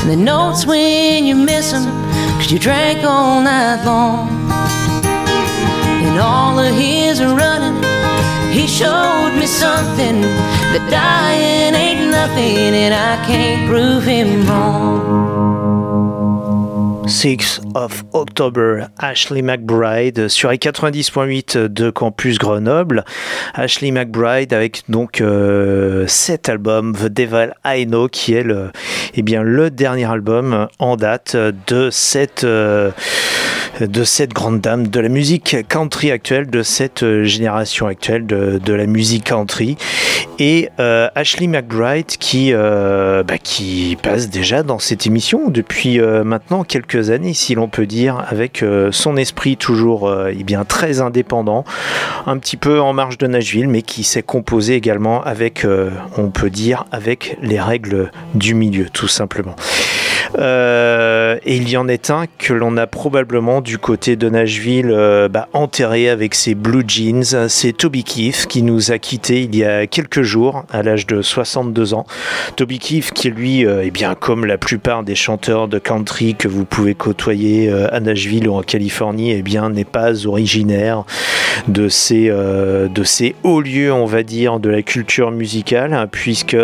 and 0.00 0.10
the 0.10 0.16
notes 0.16 0.66
when 0.66 1.24
you 1.24 1.36
miss 1.36 1.70
them 1.70 1.84
cause 2.36 2.50
you 2.50 2.58
drank 2.58 3.04
all 3.04 3.40
night 3.40 3.84
long. 3.84 4.28
And 6.06 6.18
all 6.18 6.58
of 6.58 6.74
his 6.74 7.22
running 7.22 7.76
he 8.52 8.66
showed 8.66 9.32
me 9.38 9.46
something. 9.46 10.20
That 10.72 10.84
dying 10.90 11.74
ain't 11.84 12.10
nothing 12.10 12.74
and 12.84 12.92
I 12.94 13.14
can't 13.28 13.68
prove 13.70 14.04
him 14.04 14.30
wrong. 14.48 14.98
6 17.08 17.65
of 17.76 18.04
October, 18.14 18.86
Ashley 18.98 19.42
McBride 19.42 20.28
sur 20.28 20.50
les 20.50 20.56
90.8 20.56 21.68
de 21.68 21.90
Campus 21.90 22.38
Grenoble. 22.38 23.04
Ashley 23.52 23.90
McBride 23.90 24.54
avec 24.54 24.84
donc 24.88 25.20
euh, 25.20 26.06
cet 26.06 26.48
album 26.48 26.96
The 26.96 27.08
Devil 27.08 27.52
I 27.66 27.86
Know 27.86 28.08
qui 28.08 28.32
est 28.32 28.42
le, 28.42 28.70
eh 29.14 29.20
bien, 29.20 29.42
le 29.42 29.70
dernier 29.70 30.06
album 30.06 30.68
en 30.78 30.96
date 30.96 31.36
de 31.66 31.90
cette, 31.90 32.44
euh, 32.44 32.92
de 33.80 34.04
cette 34.04 34.32
grande 34.32 34.62
dame 34.62 34.88
de 34.88 35.00
la 35.00 35.10
musique 35.10 35.56
country 35.68 36.10
actuelle, 36.10 36.48
de 36.48 36.62
cette 36.62 37.24
génération 37.24 37.86
actuelle 37.86 38.24
de, 38.26 38.72
la 38.72 38.86
musique 38.86 39.24
country. 39.24 39.76
Et 40.38 40.70
euh, 40.80 41.08
Ashley 41.14 41.46
McBride 41.46 42.06
qui, 42.06 42.52
bah, 42.52 43.38
qui 43.42 43.98
passe 44.02 44.30
déjà 44.30 44.62
dans 44.62 44.78
cette 44.78 45.06
émission 45.06 45.50
depuis 45.50 45.98
maintenant 45.98 46.64
quelques 46.64 47.10
années, 47.10 47.34
si 47.34 47.54
l'on 47.54 47.65
peut 47.68 47.86
dire, 47.86 48.24
avec 48.28 48.62
euh, 48.62 48.90
son 48.92 49.16
esprit 49.16 49.56
toujours 49.56 50.08
euh, 50.08 50.32
eh 50.32 50.44
très 50.66 51.00
indépendant, 51.00 51.64
un 52.26 52.38
petit 52.38 52.56
peu 52.56 52.80
en 52.80 52.92
marge 52.92 53.18
de 53.18 53.26
Nashville, 53.26 53.68
mais 53.68 53.82
qui 53.82 54.04
s'est 54.04 54.22
composé 54.22 54.74
également 54.74 55.22
avec, 55.22 55.64
euh, 55.64 55.90
on 56.16 56.30
peut 56.30 56.50
dire, 56.50 56.84
avec 56.92 57.38
les 57.42 57.60
règles 57.60 58.10
du 58.34 58.54
milieu, 58.54 58.88
tout 58.88 59.08
simplement. 59.08 59.56
Euh, 60.38 61.38
et 61.44 61.56
il 61.56 61.68
y 61.68 61.76
en 61.76 61.88
est 61.88 62.10
un 62.10 62.24
que 62.38 62.52
l'on 62.52 62.76
a 62.76 62.86
probablement 62.86 63.60
du 63.60 63.78
côté 63.78 64.16
de 64.16 64.28
Nashville 64.28 64.90
euh, 64.90 65.28
bah, 65.28 65.48
enterré 65.52 66.08
avec 66.08 66.34
ses 66.34 66.54
blue 66.54 66.84
jeans. 66.86 67.48
C'est 67.48 67.72
Toby 67.72 68.04
Keith 68.04 68.46
qui 68.46 68.62
nous 68.62 68.90
a 68.92 68.98
quittés 68.98 69.42
il 69.42 69.56
y 69.56 69.64
a 69.64 69.86
quelques 69.86 70.22
jours 70.22 70.64
à 70.70 70.82
l'âge 70.82 71.06
de 71.06 71.22
62 71.22 71.94
ans. 71.94 72.06
Toby 72.56 72.78
Keith 72.78 73.12
qui 73.12 73.30
lui, 73.30 73.66
euh, 73.66 73.88
bien 73.92 74.14
comme 74.14 74.44
la 74.44 74.58
plupart 74.58 75.04
des 75.04 75.14
chanteurs 75.14 75.68
de 75.68 75.78
country 75.78 76.34
que 76.34 76.48
vous 76.48 76.64
pouvez 76.64 76.94
côtoyer 76.94 77.72
à 77.90 78.00
Nashville 78.00 78.48
ou 78.48 78.54
en 78.54 78.62
Californie, 78.62 79.32
eh 79.32 79.42
bien 79.42 79.70
n'est 79.70 79.84
pas 79.84 80.26
originaire 80.26 81.04
de 81.68 81.88
ces, 81.88 82.28
de 82.28 83.04
ces 83.04 83.34
hauts 83.42 83.60
lieux, 83.60 83.92
on 83.92 84.04
va 84.04 84.22
dire, 84.22 84.60
de 84.60 84.68
la 84.68 84.82
culture 84.82 85.30
musicale, 85.30 86.08
puisque 86.10 86.56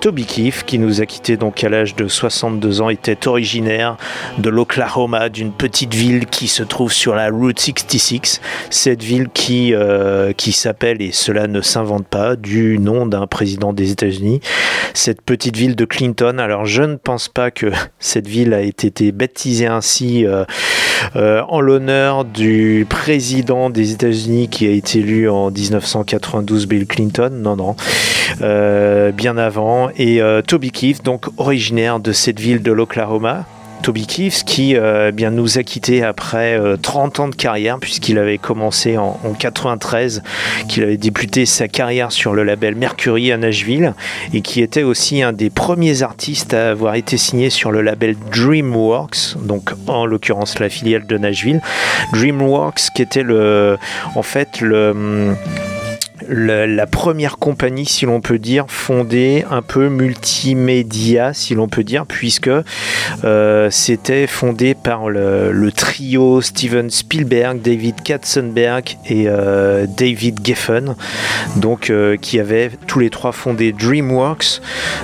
Toby 0.00 0.24
Keith, 0.24 0.64
qui 0.66 0.78
nous 0.78 1.00
a 1.00 1.06
quittés 1.06 1.36
donc 1.36 1.62
à 1.62 1.68
l'âge 1.68 1.94
de 1.94 2.08
62 2.08 2.80
ans, 2.80 2.85
était 2.90 3.26
originaire 3.26 3.96
de 4.38 4.50
l'Oklahoma, 4.50 5.28
d'une 5.28 5.52
petite 5.52 5.94
ville 5.94 6.26
qui 6.26 6.48
se 6.48 6.62
trouve 6.62 6.92
sur 6.92 7.14
la 7.14 7.30
Route 7.30 7.58
66. 7.58 8.40
Cette 8.70 9.02
ville 9.02 9.28
qui, 9.32 9.74
euh, 9.74 10.32
qui 10.32 10.52
s'appelle, 10.52 11.02
et 11.02 11.12
cela 11.12 11.46
ne 11.46 11.60
s'invente 11.60 12.06
pas, 12.06 12.36
du 12.36 12.78
nom 12.78 13.06
d'un 13.06 13.26
président 13.26 13.72
des 13.72 13.90
États-Unis, 13.90 14.40
cette 14.94 15.22
petite 15.22 15.56
ville 15.56 15.76
de 15.76 15.84
Clinton. 15.84 16.38
Alors 16.38 16.66
je 16.66 16.82
ne 16.82 16.96
pense 16.96 17.28
pas 17.28 17.50
que 17.50 17.66
cette 17.98 18.26
ville 18.26 18.54
a 18.54 18.60
été 18.60 19.12
baptisée 19.12 19.66
ainsi 19.66 20.26
euh, 20.26 20.44
euh, 21.14 21.42
en 21.48 21.60
l'honneur 21.60 22.24
du 22.24 22.86
président 22.88 23.70
des 23.70 23.92
États-Unis 23.92 24.48
qui 24.48 24.66
a 24.66 24.70
été 24.70 25.00
élu 25.00 25.28
en 25.28 25.50
1992, 25.50 26.66
Bill 26.66 26.86
Clinton. 26.86 27.30
Non, 27.32 27.56
non, 27.56 27.76
bien 29.12 29.36
avant. 29.36 29.90
Et 29.96 30.20
Toby 30.46 30.70
Keith, 30.70 31.04
donc 31.04 31.26
originaire 31.36 32.00
de 32.00 32.12
cette 32.12 32.40
ville 32.40 32.62
de 32.62 32.72
l'Oklahoma. 32.76 33.44
Toby 33.82 34.06
Keith 34.06 34.42
qui 34.44 34.76
euh, 34.76 35.12
bien 35.12 35.30
nous 35.30 35.58
a 35.58 35.62
quittés 35.62 36.02
après 36.02 36.58
euh, 36.58 36.76
30 36.76 37.20
ans 37.20 37.28
de 37.28 37.34
carrière 37.34 37.78
puisqu'il 37.78 38.18
avait 38.18 38.38
commencé 38.38 38.96
en, 38.96 39.20
en 39.22 39.32
93 39.32 40.22
qu'il 40.68 40.82
avait 40.82 40.96
débuté 40.96 41.46
sa 41.46 41.68
carrière 41.68 42.10
sur 42.10 42.32
le 42.32 42.42
label 42.42 42.74
Mercury 42.74 43.32
à 43.32 43.36
Nashville 43.36 43.94
et 44.32 44.40
qui 44.40 44.62
était 44.62 44.82
aussi 44.82 45.22
un 45.22 45.32
des 45.32 45.50
premiers 45.50 46.02
artistes 46.02 46.54
à 46.54 46.70
avoir 46.70 46.94
été 46.94 47.16
signé 47.16 47.50
sur 47.50 47.70
le 47.70 47.82
label 47.82 48.16
DreamWorks 48.32 49.36
donc 49.42 49.72
en 49.86 50.06
l'occurrence 50.06 50.58
la 50.58 50.68
filiale 50.68 51.06
de 51.06 51.18
Nashville 51.18 51.60
DreamWorks 52.12 52.90
qui 52.94 53.02
était 53.02 53.22
le 53.22 53.78
en 54.14 54.22
fait 54.22 54.60
le 54.60 54.90
hum, 54.90 55.36
la 56.28 56.86
première 56.86 57.38
compagnie, 57.38 57.86
si 57.86 58.06
l'on 58.06 58.20
peut 58.20 58.38
dire, 58.38 58.66
fondée 58.68 59.44
un 59.50 59.62
peu 59.62 59.88
multimédia, 59.88 61.32
si 61.32 61.54
l'on 61.54 61.68
peut 61.68 61.84
dire, 61.84 62.06
puisque 62.06 62.50
euh, 63.24 63.68
c'était 63.70 64.26
fondé 64.26 64.74
par 64.74 65.08
le, 65.08 65.70
trio 65.76 66.40
Steven 66.40 66.90
Spielberg, 66.90 67.60
David 67.60 68.02
Katzenberg 68.02 68.96
et 69.06 69.24
euh, 69.26 69.86
David 69.86 70.40
Geffen, 70.44 70.94
donc 71.56 71.90
euh, 71.90 72.16
qui 72.16 72.40
avaient 72.40 72.70
tous 72.86 72.98
les 72.98 73.10
trois 73.10 73.32
fondé 73.32 73.72
DreamWorks 73.72 74.60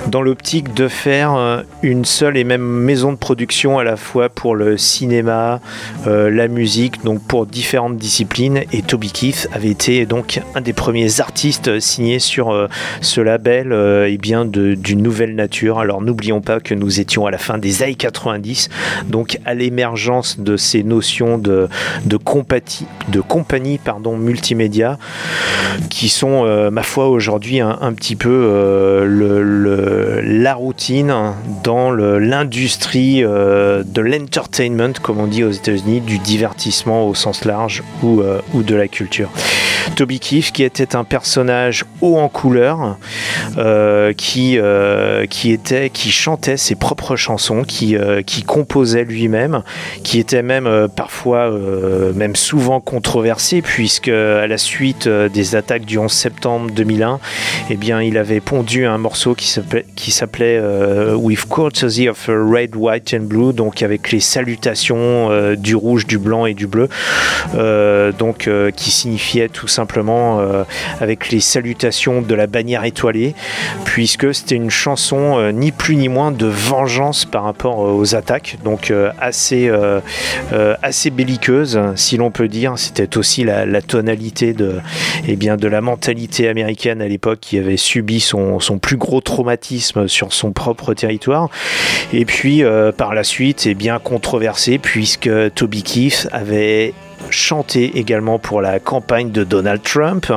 dans 0.07 0.21
l'optique 0.21 0.73
de 0.73 0.87
faire 0.87 1.63
une 1.81 2.05
seule 2.05 2.37
et 2.37 2.43
même 2.43 2.61
maison 2.61 3.11
de 3.11 3.17
production 3.17 3.77
à 3.77 3.83
la 3.83 3.97
fois 3.97 4.29
pour 4.29 4.55
le 4.55 4.77
cinéma, 4.77 5.59
la 6.05 6.47
musique, 6.47 7.03
donc 7.03 7.21
pour 7.21 7.45
différentes 7.45 7.97
disciplines. 7.97 8.63
Et 8.71 8.81
Toby 8.81 9.11
Keith 9.11 9.47
avait 9.53 9.69
été 9.69 10.05
donc 10.05 10.41
un 10.55 10.61
des 10.61 10.73
premiers 10.73 11.12
artistes 11.21 11.79
signés 11.79 12.19
sur 12.19 12.51
euh, 12.51 12.67
ce 13.01 13.21
label 13.21 13.71
euh, 13.71 14.07
eh 14.09 14.17
bien 14.17 14.45
d'une 14.45 15.01
nouvelle 15.01 15.35
nature. 15.35 15.79
Alors 15.79 16.01
n'oublions 16.01 16.41
pas 16.41 16.59
que 16.59 16.73
nous 16.73 16.99
étions 16.99 17.25
à 17.25 17.31
la 17.31 17.37
fin 17.37 17.57
des 17.57 17.83
années 17.83 17.95
90, 17.95 18.69
donc 19.07 19.37
à 19.45 19.53
l'émergence 19.53 20.39
de 20.39 20.57
ces 20.57 20.83
notions 20.83 21.37
de, 21.37 21.67
compati- 22.17 22.85
de 23.09 23.21
compagnie 23.21 23.77
pardon, 23.77 24.17
multimédia 24.17 24.97
qui 25.89 26.09
sont, 26.09 26.45
euh, 26.45 26.69
ma 26.69 26.83
foi, 26.83 27.09
aujourd'hui 27.09 27.59
un, 27.59 27.93
petit 27.93 28.15
peu 28.15 28.29
euh, 28.29 30.21
la 30.23 30.53
routine 30.53 31.13
dans 31.63 31.91
l'industrie 31.91 33.23
euh, 33.23 33.83
de 33.85 34.01
l'entertainment, 34.01 34.93
comme 35.01 35.19
on 35.19 35.27
dit 35.27 35.43
aux 35.43 35.51
États-Unis, 35.51 36.01
du 36.01 36.19
divertissement 36.19 37.07
au 37.07 37.15
sens 37.15 37.45
large 37.45 37.83
euh, 38.03 38.39
ou 38.53 38.63
de 38.63 38.75
la 38.75 38.87
culture. 38.87 39.29
Toby 39.95 40.19
Keith 40.19 40.51
qui 40.51 40.63
était 40.63 40.95
un 40.95 41.03
personnage 41.03 41.85
haut 42.01 42.17
en 42.17 42.29
couleur, 42.29 42.97
euh, 43.57 44.13
qui, 44.13 44.57
euh, 44.57 45.25
qui, 45.25 45.51
était, 45.51 45.89
qui 45.89 46.11
chantait 46.11 46.57
ses 46.57 46.75
propres 46.75 47.15
chansons, 47.15 47.63
qui, 47.63 47.95
euh, 47.95 48.21
qui 48.21 48.43
composait 48.43 49.03
lui-même, 49.03 49.63
qui 50.03 50.19
était 50.19 50.41
même 50.41 50.69
parfois, 50.95 51.51
même 52.15 52.35
souvent 52.35 52.79
controversé, 52.79 53.61
puisque 53.61 54.07
à 54.07 54.47
la 54.47 54.57
suite 54.57 55.07
des 55.07 55.55
attaques 55.55 55.85
du 55.85 55.97
11 55.97 56.11
septembre 56.11 56.71
2001, 56.71 57.19
eh 57.69 57.75
bien, 57.75 58.01
il 58.01 58.17
avait 58.17 58.39
pondu 58.39 58.85
un 58.85 58.97
morceau 58.97 59.35
qui 59.35 59.47
s'appelait, 59.47 60.61
With 61.15 61.45
Courtesy 61.45 62.09
of 62.09 62.27
Red, 62.27 62.75
White 62.75 63.15
and 63.17 63.23
Blue, 63.23 63.53
donc 63.53 63.81
avec 63.81 64.11
les 64.11 64.19
salutations 64.19 65.53
du 65.55 65.75
rouge, 65.75 66.05
du 66.07 66.17
blanc 66.17 66.45
et 66.45 66.53
du 66.53 66.67
bleu, 66.67 66.89
donc 68.17 68.49
qui 68.75 68.91
signifiait 68.91 69.49
tout 69.49 69.67
simplement 69.73 70.39
euh, 70.39 70.63
avec 70.99 71.29
les 71.29 71.39
salutations 71.39 72.21
de 72.21 72.35
la 72.35 72.47
bannière 72.47 72.85
étoilée, 72.85 73.35
puisque 73.85 74.33
c'était 74.33 74.55
une 74.55 74.69
chanson 74.69 75.37
euh, 75.37 75.51
ni 75.51 75.71
plus 75.71 75.95
ni 75.95 76.09
moins 76.09 76.31
de 76.31 76.45
vengeance 76.45 77.25
par 77.25 77.43
rapport 77.43 77.85
euh, 77.85 77.91
aux 77.91 78.15
attaques, 78.15 78.57
donc 78.63 78.93
assez, 79.19 79.71
assez 80.81 81.09
belliqueuse, 81.09 81.79
si 81.95 82.17
l'on 82.17 82.31
peut 82.31 82.47
dire. 82.47 82.73
C'était 82.77 83.17
aussi 83.17 83.43
la, 83.43 83.81
tonalité 83.81 84.53
de, 84.53 84.79
eh 85.27 85.35
bien, 85.35 85.57
de 85.57 85.67
la 85.67 85.81
mentalité 85.81 86.47
américaine 86.47 87.01
à 87.01 87.07
l'époque 87.07 87.39
qui 87.41 87.57
avait 87.57 87.77
subi 87.77 88.19
son, 88.19 88.59
plus 88.81 88.97
gros 88.97 89.21
traumatisme 89.21 90.07
sur 90.07 90.33
son 90.33 90.51
propre 90.51 90.93
territoire. 90.93 91.49
Et 92.11 92.25
puis 92.25 92.63
par 92.97 93.13
la 93.13 93.23
suite, 93.23 93.65
eh 93.65 93.73
bien 93.73 93.99
controversé 93.99 94.77
puisque 94.77 95.29
Toby 95.55 95.83
Keith 95.83 96.27
avait 96.31 96.93
chanté 97.29 97.97
également 97.97 98.39
pour 98.39 98.61
la 98.61 98.79
campagne 98.79 99.31
de 99.31 99.43
Donald 99.43 99.81
Trump, 99.81 100.31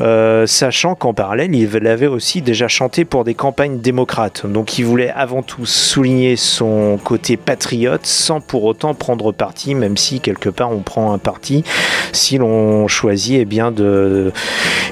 euh, 0.00 0.46
sachant 0.46 0.94
qu'en 0.94 1.14
parallèle, 1.14 1.54
il 1.54 1.86
avait 1.86 2.06
aussi 2.06 2.42
déjà 2.42 2.68
chanté 2.68 3.04
pour 3.04 3.24
des 3.24 3.34
campagnes 3.34 3.78
démocrates. 3.78 4.46
Donc 4.46 4.78
il 4.78 4.84
voulait 4.84 5.10
avant 5.10 5.42
tout 5.42 5.66
souligner 5.66 6.36
son 6.36 6.98
côté 7.02 7.36
patriote 7.36 8.04
sans 8.04 8.40
pour 8.40 8.64
autant 8.64 8.94
prendre 8.94 9.32
parti, 9.32 9.74
même 9.74 9.96
si 9.96 10.20
quelque 10.20 10.48
part 10.48 10.70
on 10.70 10.80
prend 10.80 11.12
un 11.12 11.18
parti 11.18 11.64
si 12.12 12.38
l'on 12.38 12.88
choisit 12.88 13.38
eh 13.40 13.44
bien, 13.44 13.70
de, 13.70 14.32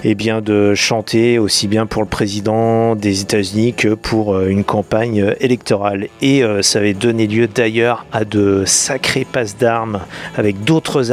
eh 0.05 0.15
bien, 0.15 0.41
de 0.41 0.75
chanter 0.75 1.39
aussi 1.39 1.69
bien 1.69 1.87
pour 1.87 2.03
le 2.03 2.09
président 2.09 2.95
des 2.95 3.21
États-Unis 3.23 3.75
que 3.75 3.95
pour 3.95 4.35
euh, 4.35 4.49
une 4.49 4.65
campagne 4.65 5.35
électorale. 5.41 6.09
Et 6.23 6.43
euh, 6.43 6.63
ça 6.63 6.79
avait 6.79 6.95
donné 6.95 7.27
lieu 7.27 7.49
d'ailleurs 7.49 8.07
à 8.13 8.25
de 8.25 8.65
sacrés 8.67 9.27
passes 9.31 9.57
d'armes 9.57 10.01
avec 10.37 10.65
d'autres 10.65 11.13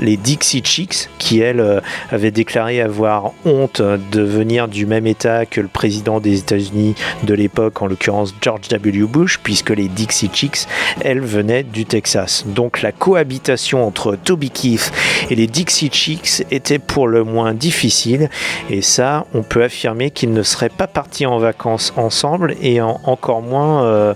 les 0.00 0.16
Dixie 0.16 0.62
Chicks, 0.64 1.08
qui 1.18 1.40
elles 1.40 1.60
euh, 1.60 1.80
avaient 2.10 2.30
déclaré 2.30 2.80
avoir 2.80 3.32
honte 3.44 3.80
de 3.80 4.22
venir 4.22 4.68
du 4.68 4.86
même 4.86 5.06
état 5.06 5.46
que 5.46 5.60
le 5.60 5.68
président 5.68 6.20
des 6.20 6.38
États-Unis 6.38 6.94
de 7.24 7.34
l'époque, 7.34 7.82
en 7.82 7.86
l'occurrence 7.86 8.34
George 8.40 8.68
W. 8.68 9.04
Bush, 9.06 9.38
puisque 9.42 9.70
les 9.70 9.88
Dixie 9.88 10.30
Chicks, 10.32 10.66
elles, 11.02 11.20
venaient 11.20 11.62
du 11.62 11.84
Texas. 11.84 12.44
Donc 12.46 12.82
la 12.82 12.92
cohabitation 12.92 13.86
entre 13.86 14.16
Toby 14.16 14.50
Keith 14.50 14.92
et 15.30 15.34
les 15.34 15.46
Dixie 15.46 15.90
Chicks 15.92 16.44
était 16.50 16.78
pour 16.78 17.08
le 17.08 17.24
moins 17.24 17.54
difficile, 17.54 18.30
et 18.70 18.82
ça, 18.82 19.26
on 19.34 19.42
peut 19.42 19.64
affirmer 19.64 20.10
qu'ils 20.10 20.32
ne 20.32 20.42
seraient 20.42 20.68
pas 20.68 20.86
partis 20.86 21.26
en 21.26 21.38
vacances 21.38 21.92
ensemble, 21.96 22.54
et 22.62 22.80
en- 22.80 23.00
encore 23.04 23.42
moins, 23.42 23.84
euh, 23.84 24.14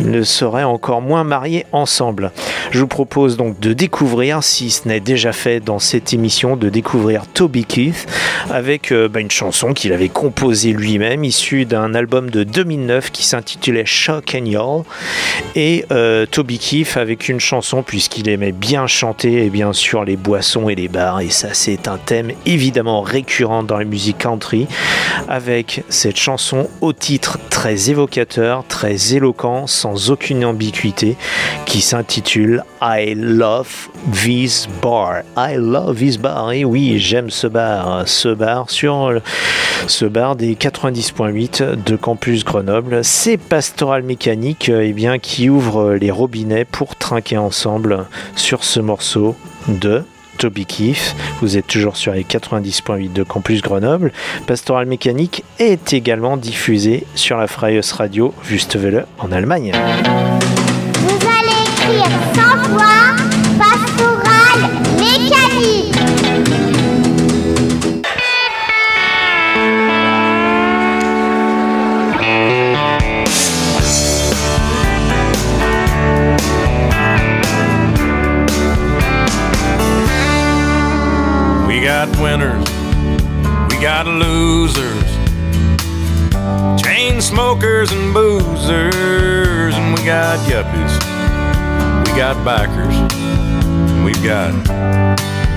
ne 0.00 0.22
seraient 0.22 0.64
encore 0.64 1.00
moins 1.00 1.24
mariés 1.24 1.66
ensemble. 1.72 2.32
Je 2.70 2.80
vous 2.80 2.86
propose 2.86 3.36
donc 3.36 3.60
de 3.60 3.72
découvrir, 3.72 4.42
si 4.42 4.70
ce 4.70 4.88
n'est 4.88 5.00
déjà 5.00 5.32
fait 5.32 5.60
dans 5.60 5.78
cette 5.78 6.12
émission, 6.12 6.56
de 6.56 6.68
découvrir 6.68 7.26
Toby 7.26 7.64
Keith 7.64 8.06
avec 8.50 8.92
euh, 8.92 9.08
bah, 9.08 9.20
une 9.20 9.30
chanson 9.30 9.72
qu'il 9.72 9.92
avait 9.92 10.08
composée 10.08 10.72
lui-même, 10.72 11.24
issue 11.24 11.64
d'un 11.64 11.94
album 11.94 12.30
de 12.30 12.44
2009 12.44 13.10
qui 13.10 13.24
s'intitulait 13.24 13.86
Shock 13.86 14.36
and 14.36 14.44
Yell. 14.46 14.82
Et 15.54 15.84
euh, 15.92 16.26
Toby 16.26 16.58
Keith 16.58 16.96
avec 16.96 17.28
une 17.28 17.40
chanson, 17.40 17.82
puisqu'il 17.82 18.28
aimait 18.28 18.52
bien 18.52 18.86
chanter, 18.86 19.44
et 19.44 19.50
bien 19.50 19.72
sûr 19.72 20.04
les 20.04 20.16
boissons 20.16 20.68
et 20.68 20.74
les 20.74 20.88
bars. 20.88 21.20
Et 21.20 21.30
ça, 21.30 21.48
c'est 21.52 21.88
un 21.88 21.98
thème 21.98 22.32
évidemment 22.46 23.02
récurrent 23.02 23.62
dans 23.62 23.78
la 23.78 23.84
musique 23.84 24.18
country, 24.18 24.66
avec 25.28 25.84
cette 25.88 26.16
chanson 26.16 26.68
au 26.80 26.92
titre 26.92 27.38
très 27.50 27.90
évocateur, 27.90 28.64
très 28.66 29.14
éloquent, 29.14 29.66
sans 29.84 30.10
aucune 30.10 30.46
ambiguïté, 30.46 31.18
qui 31.66 31.82
s'intitule 31.82 32.64
I 32.80 33.12
Love 33.14 33.90
This 34.14 34.66
Bar. 34.80 35.24
I 35.36 35.56
Love 35.58 35.98
This 35.98 36.16
Bar. 36.16 36.52
Et 36.52 36.64
oui, 36.64 36.98
j'aime 36.98 37.28
ce 37.28 37.46
bar. 37.46 38.04
Ce 38.08 38.30
bar 38.30 38.70
sur 38.70 39.12
ce 39.86 40.06
bar 40.06 40.36
des 40.36 40.54
90.8 40.54 41.84
de 41.84 41.96
Campus 41.96 42.46
Grenoble. 42.46 43.04
C'est 43.04 43.36
Pastoral 43.36 44.04
Mécanique 44.04 44.70
eh 44.74 44.94
bien, 44.94 45.18
qui 45.18 45.50
ouvre 45.50 45.96
les 45.96 46.10
robinets 46.10 46.64
pour 46.64 46.96
trinquer 46.96 47.36
ensemble 47.36 48.06
sur 48.36 48.64
ce 48.64 48.80
morceau 48.80 49.36
de 49.68 50.02
Toby 50.36 50.66
Keith. 50.66 51.14
Vous 51.40 51.56
êtes 51.56 51.66
toujours 51.66 51.96
sur 51.96 52.12
les 52.12 52.24
90.8 52.24 53.12
de 53.12 53.22
Campus 53.22 53.62
Grenoble. 53.62 54.12
Pastoral 54.46 54.86
Mécanique 54.86 55.44
est 55.58 55.92
également 55.92 56.36
diffusé 56.36 57.06
sur 57.14 57.36
la 57.36 57.46
Freies 57.46 57.80
Radio 57.92 58.34
Wüstewelle 58.50 59.06
en 59.18 59.32
Allemagne. 59.32 59.72
Vous 61.00 61.26
allez 61.26 61.62
écrire 61.66 62.08
100 62.34 62.40
fois 62.70 63.03
got 82.06 82.20
winners, 82.20 82.68
we 83.70 83.80
got 83.80 84.06
losers, 84.06 85.10
chain 86.82 87.20
smokers 87.20 87.92
and 87.92 88.14
boozers, 88.14 89.74
and 89.74 89.98
we 89.98 90.04
got 90.04 90.38
yuppies, 90.40 90.92
we 92.06 92.12
got 92.18 92.36
bikers, 92.44 92.94
and 93.90 94.04
we've 94.04 94.22
got 94.22 94.52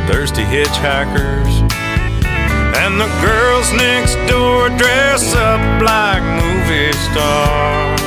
thirsty 0.10 0.44
hitchhikers, 0.44 1.52
and 2.78 3.02
the 3.02 3.10
girls 3.22 3.74
next 3.74 4.16
door 4.32 4.70
dress 4.70 5.36
up 5.36 5.60
like 5.82 6.24
movie 6.42 6.94
stars. 6.94 8.02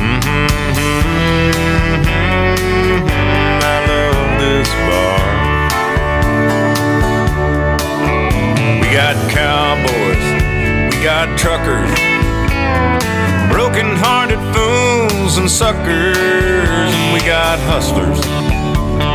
Mhm, 0.00 0.48
I 3.62 3.86
love 3.86 4.40
this 4.40 4.68
bar. 4.88 5.25
Got 8.96 9.14
cowboys, 9.30 10.24
we 10.88 10.96
got 11.04 11.28
truckers, 11.38 11.92
broken 13.52 13.94
hearted 13.94 14.40
fools 14.56 15.36
and 15.36 15.50
suckers, 15.50 16.16
and 16.16 17.12
we 17.12 17.20
got 17.20 17.58
hustlers, 17.68 18.16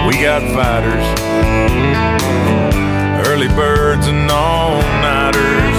we 0.06 0.22
got 0.22 0.44
fighters, 0.54 1.02
early 3.28 3.48
birds 3.56 4.06
and 4.06 4.30
all 4.30 4.78
nighters, 5.02 5.76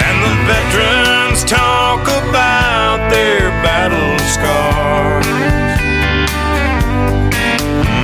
and 0.00 0.16
the 0.24 0.34
veterans 0.48 1.44
talk 1.44 2.00
about 2.00 3.10
their 3.10 3.50
battle 3.60 4.18
scars. 4.24 5.26
Mm-hmm. 5.26 5.84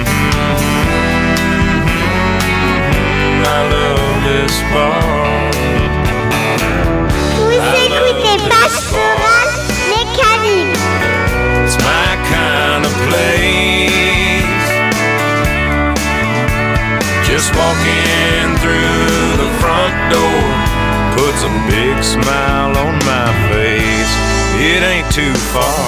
Mm-hmm. 0.01 0.85
I 3.43 3.61
love 3.73 4.23
this 4.25 4.61
bar. 4.75 5.00
Mécanique. 9.93 10.77
It's 11.65 11.79
my 11.79 12.11
kind 12.35 12.85
of 12.85 12.93
place. 13.09 14.69
Just 17.27 17.55
walking 17.55 18.57
through 18.63 19.37
the 19.43 19.51
front 19.61 19.95
door 20.13 20.43
puts 21.17 21.43
a 21.45 21.53
big 21.69 22.03
smile 22.03 22.77
on 22.85 22.95
my 23.13 23.29
face. 23.51 24.13
It 24.61 24.83
ain't 24.83 25.11
too 25.13 25.35
far. 25.53 25.87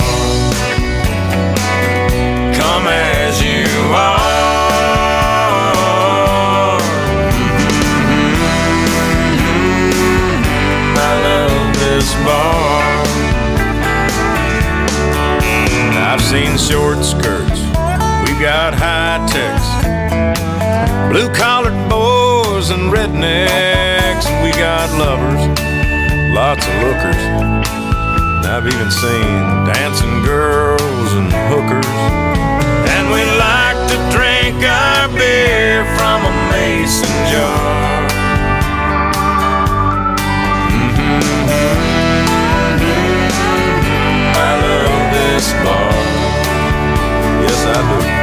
Come 2.54 2.86
as 2.86 3.42
you 3.42 3.66
are. 3.94 4.21
seen 16.32 16.56
short 16.56 17.04
skirts, 17.04 17.60
we 18.24 18.32
got 18.40 18.72
high 18.72 19.20
techs, 19.28 19.68
blue 21.12 21.28
collared 21.34 21.76
boys 21.90 22.70
and 22.70 22.90
rednecks, 22.90 24.24
we 24.42 24.50
got 24.52 24.88
lovers, 24.96 25.44
lots 26.32 26.64
of 26.66 26.74
lookers. 26.84 27.22
I've 28.48 28.66
even 28.66 28.90
seen 28.90 29.42
dancing 29.76 30.24
girls 30.24 31.12
and 31.20 31.30
hookers, 31.52 32.00
and 32.94 33.04
we 33.12 33.20
like 33.36 33.80
to 33.92 33.96
drink 34.16 34.56
our 34.64 35.08
beer 35.08 35.84
from 35.98 36.24
a 36.24 36.34
mason 36.50 37.12
jar. 37.30 38.08
Mm 40.72 40.94
-hmm. 40.96 41.81
sabe? 47.62 48.22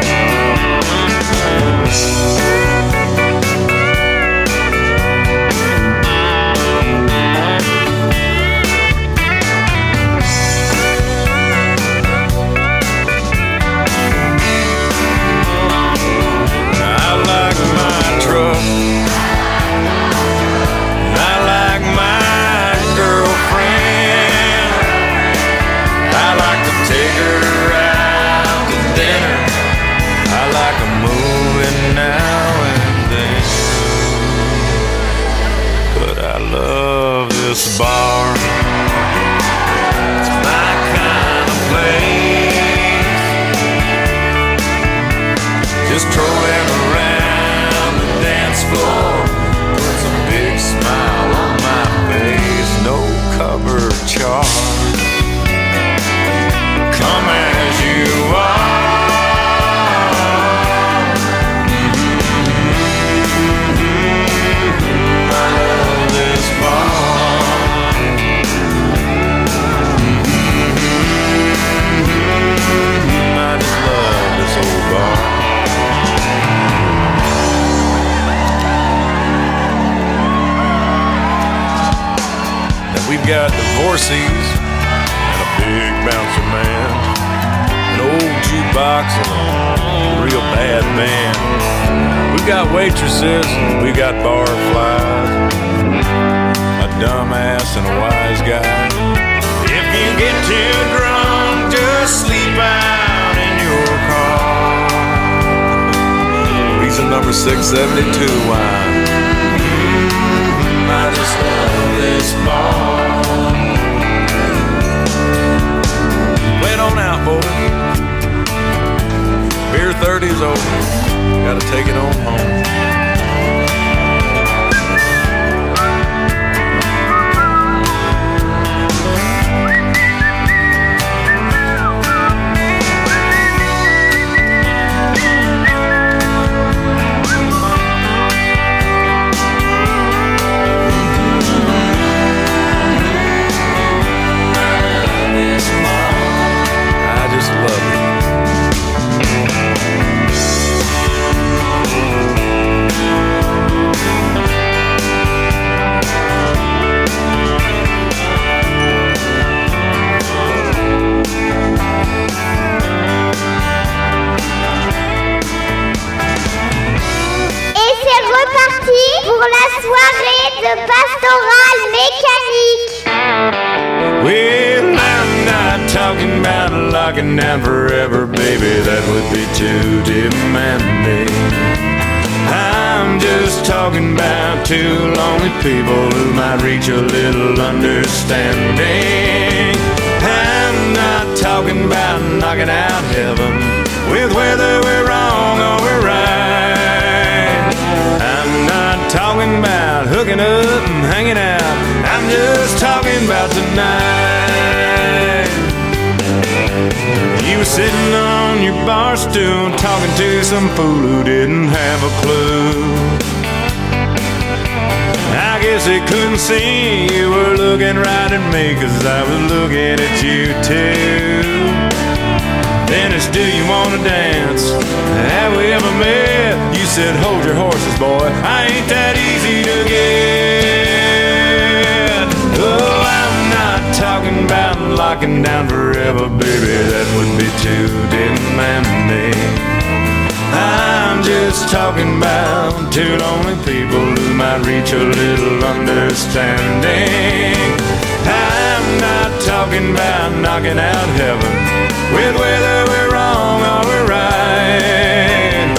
with 252.13 252.35
whether 252.35 252.77
we're 252.89 253.11
wrong 253.11 253.61
or 253.61 253.81
we're 253.89 254.07
right. 254.07 255.69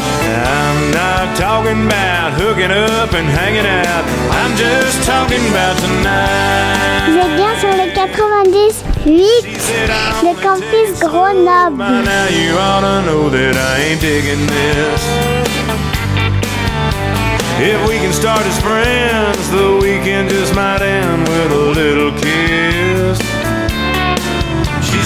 I'm 0.46 0.90
not 0.92 1.36
talking 1.36 1.86
about 1.86 2.32
hooking 2.34 2.70
up 2.70 3.12
and 3.14 3.26
hanging 3.28 3.66
out. 3.66 4.04
I'm 4.30 4.56
just 4.56 5.06
talking 5.06 5.42
about 5.50 5.76
tonight. 5.78 6.70
Vous 7.08 7.60
sur 7.60 7.72
le 7.76 7.92
90 7.92 8.84
8, 9.06 9.44
le 10.22 10.34
campus 10.40 11.00
Grenoble. 11.00 12.02
Now 12.04 12.28
you 12.28 12.56
ought 12.56 12.80
to 12.80 13.02
know 13.06 13.28
that 13.30 13.56
I 13.56 13.90
ain't 13.90 14.00
digging 14.00 14.46
this. 14.46 15.02
If 17.62 17.88
we 17.88 17.96
can 17.98 18.12
start 18.12 18.40
as 18.46 18.58
friends, 18.60 19.50
the 19.50 19.78
weekend 19.82 20.30
just 20.30 20.54
might 20.54 20.82
end 20.82 21.28
with 21.28 21.52
a 21.52 21.64
little 21.80 22.12
kiss. 22.12 22.69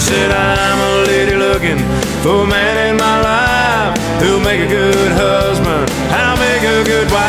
Said, 0.05 0.29
I'm 0.29 0.77
a 0.79 1.01
lady 1.07 1.33
looking 1.35 1.79
for 2.21 2.43
a 2.43 2.47
man 2.47 2.89
in 2.89 2.95
my 2.95 3.21
life 3.21 3.97
who'll 4.21 4.39
make 4.39 4.61
a 4.61 4.67
good 4.67 5.11
husband. 5.13 5.89
I'll 6.13 6.37
make 6.37 6.61
a 6.61 6.83
good 6.85 7.09
wife. 7.09 7.25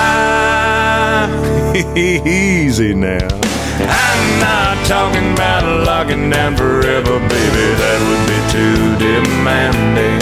Easy 2.26 2.94
now. 2.94 3.26
I'm 3.80 4.40
not 4.40 4.86
talking 4.86 5.32
about 5.32 5.64
locking 5.86 6.28
down 6.28 6.54
forever, 6.54 7.18
baby. 7.18 7.74
That 7.80 7.98
would 8.04 8.26
be 8.28 8.36
too 8.52 8.94
demanding. 9.00 10.20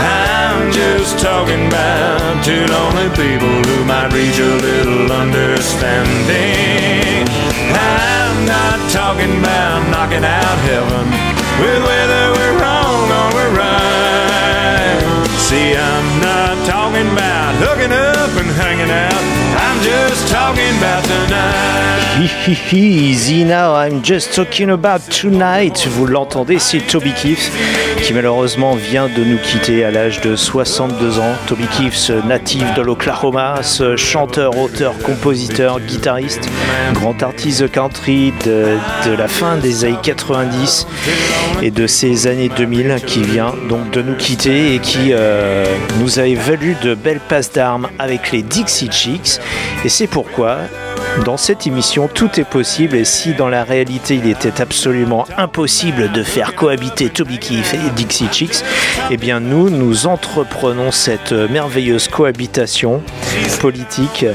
I'm 0.00 0.72
just 0.72 1.18
talking 1.18 1.66
about 1.66 2.42
two 2.46 2.64
lonely 2.64 3.10
people 3.12 3.62
who 3.68 3.84
might 3.84 4.10
reach 4.10 4.38
a 4.38 4.56
little 4.56 5.12
understanding. 5.12 7.45
Talking 8.96 9.38
about 9.40 9.90
knocking 9.90 10.24
out 10.24 10.58
heaven 10.64 11.04
with 11.60 11.80
whether 11.84 12.22
we're 12.32 12.56
wrong 12.58 13.04
or 13.12 13.26
we're 13.36 13.52
right. 13.52 15.28
See, 15.36 15.76
I'm 15.76 16.08
not 16.24 16.66
talking 16.66 17.06
about 17.12 17.54
hooking 17.60 17.92
up 17.92 18.30
and 18.40 18.48
hanging 18.56 18.90
out. 18.90 19.55
Just 19.86 20.26
talking 20.32 20.76
about 20.78 21.04
tonight. 21.04 21.86
Now, 23.46 23.74
I'm 23.74 24.02
just 24.02 24.34
talking 24.34 24.70
about 24.70 25.00
tonight. 25.10 25.86
Vous 25.86 26.06
l'entendez, 26.06 26.58
c'est 26.58 26.80
Toby 26.80 27.12
Keith 27.12 27.52
qui 28.02 28.14
malheureusement 28.14 28.74
vient 28.74 29.08
de 29.08 29.22
nous 29.24 29.38
quitter 29.38 29.84
à 29.84 29.90
l'âge 29.90 30.20
de 30.20 30.34
62 30.36 31.18
ans. 31.18 31.34
Toby 31.46 31.66
Keith, 31.66 32.12
natif 32.26 32.62
de 32.74 32.82
l'Oklahoma, 32.82 33.62
ce 33.62 33.96
chanteur, 33.96 34.56
auteur, 34.58 34.96
compositeur, 34.98 35.80
guitariste, 35.80 36.48
grand 36.94 37.22
artiste 37.22 37.70
country 37.70 38.32
de, 38.44 38.76
de 39.06 39.16
la 39.16 39.28
fin 39.28 39.56
des 39.56 39.84
années 39.84 39.98
90 40.02 40.86
et 41.62 41.70
de 41.70 41.86
ces 41.86 42.26
années 42.26 42.50
2000 42.56 43.00
qui 43.06 43.22
vient 43.22 43.54
donc 43.68 43.90
de 43.90 44.02
nous 44.02 44.14
quitter 44.14 44.74
et 44.74 44.78
qui 44.78 45.12
euh, 45.12 45.64
nous 46.00 46.18
avait 46.18 46.34
valu 46.34 46.76
de 46.82 46.94
belles 46.94 47.20
passes 47.20 47.52
d'armes 47.52 47.88
avec 47.98 48.32
les 48.32 48.42
Dixie 48.42 48.90
Chicks. 48.90 49.40
Et 49.84 49.88
c'est 49.88 50.06
pourquoi 50.06 50.58
dans 51.24 51.36
cette 51.36 51.66
émission, 51.66 52.08
tout 52.12 52.38
est 52.38 52.44
possible. 52.44 52.94
Et 52.96 53.04
si 53.04 53.32
dans 53.32 53.48
la 53.48 53.64
réalité 53.64 54.16
il 54.16 54.28
était 54.28 54.60
absolument 54.60 55.26
impossible 55.36 56.12
de 56.12 56.22
faire 56.22 56.54
cohabiter 56.54 57.08
Toby 57.08 57.38
Keith 57.38 57.74
et 57.74 57.90
Dixie 57.94 58.28
Chicks, 58.30 58.62
eh 59.10 59.16
bien 59.16 59.40
nous, 59.40 59.70
nous 59.70 60.06
entreprenons 60.06 60.90
cette 60.90 61.32
merveilleuse 61.32 62.08
cohabitation 62.08 63.02
politique 63.60 64.26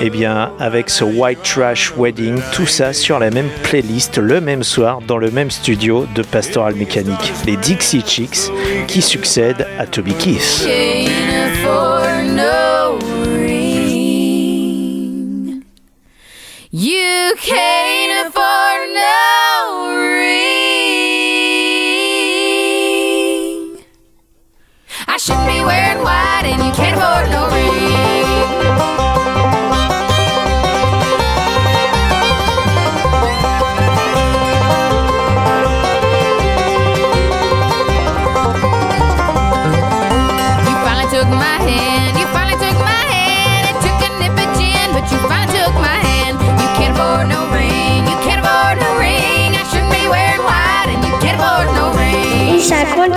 eh 0.00 0.10
bien, 0.10 0.50
avec 0.58 0.90
ce 0.90 1.04
White 1.04 1.42
Trash 1.42 1.92
Wedding, 1.96 2.40
tout 2.52 2.66
ça 2.66 2.92
sur 2.92 3.18
la 3.18 3.30
même 3.30 3.48
playlist 3.62 4.18
le 4.18 4.40
même 4.40 4.62
soir 4.62 5.00
dans 5.06 5.16
le 5.16 5.30
même 5.30 5.50
studio 5.50 6.06
de 6.14 6.22
Pastoral 6.22 6.74
Mécanique, 6.74 7.32
les 7.46 7.56
Dixie 7.56 8.04
Chicks 8.06 8.50
qui 8.88 9.00
succèdent 9.00 9.66
à 9.78 9.86
Toby 9.86 10.14
Keith. 10.14 10.66
You 17.30 17.36
can't 17.36 18.26
afford 18.26 18.90
no 18.92 19.94
ring. 19.94 20.34
I 25.06 25.16
shouldn't 25.16 25.46
be 25.46 25.60
wearing 25.64 26.02
white, 26.02 26.46
and 26.46 26.60
you 26.60 26.72
can't 26.72 26.96
afford 26.96 27.30
no 27.30 27.46
ring. 27.54 27.59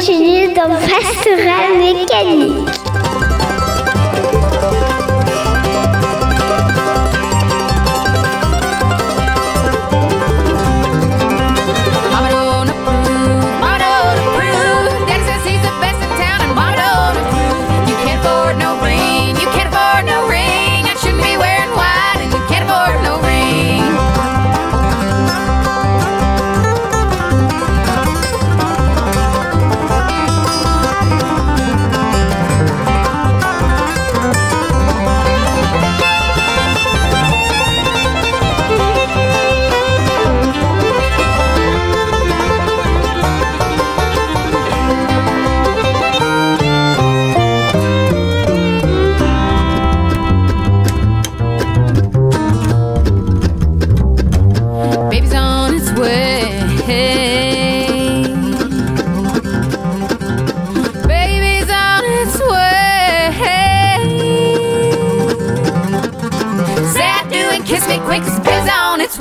Continue 0.05 0.53
dans 0.53 0.67
Pastoral 0.67 1.77
Mécanique. 1.77 2.62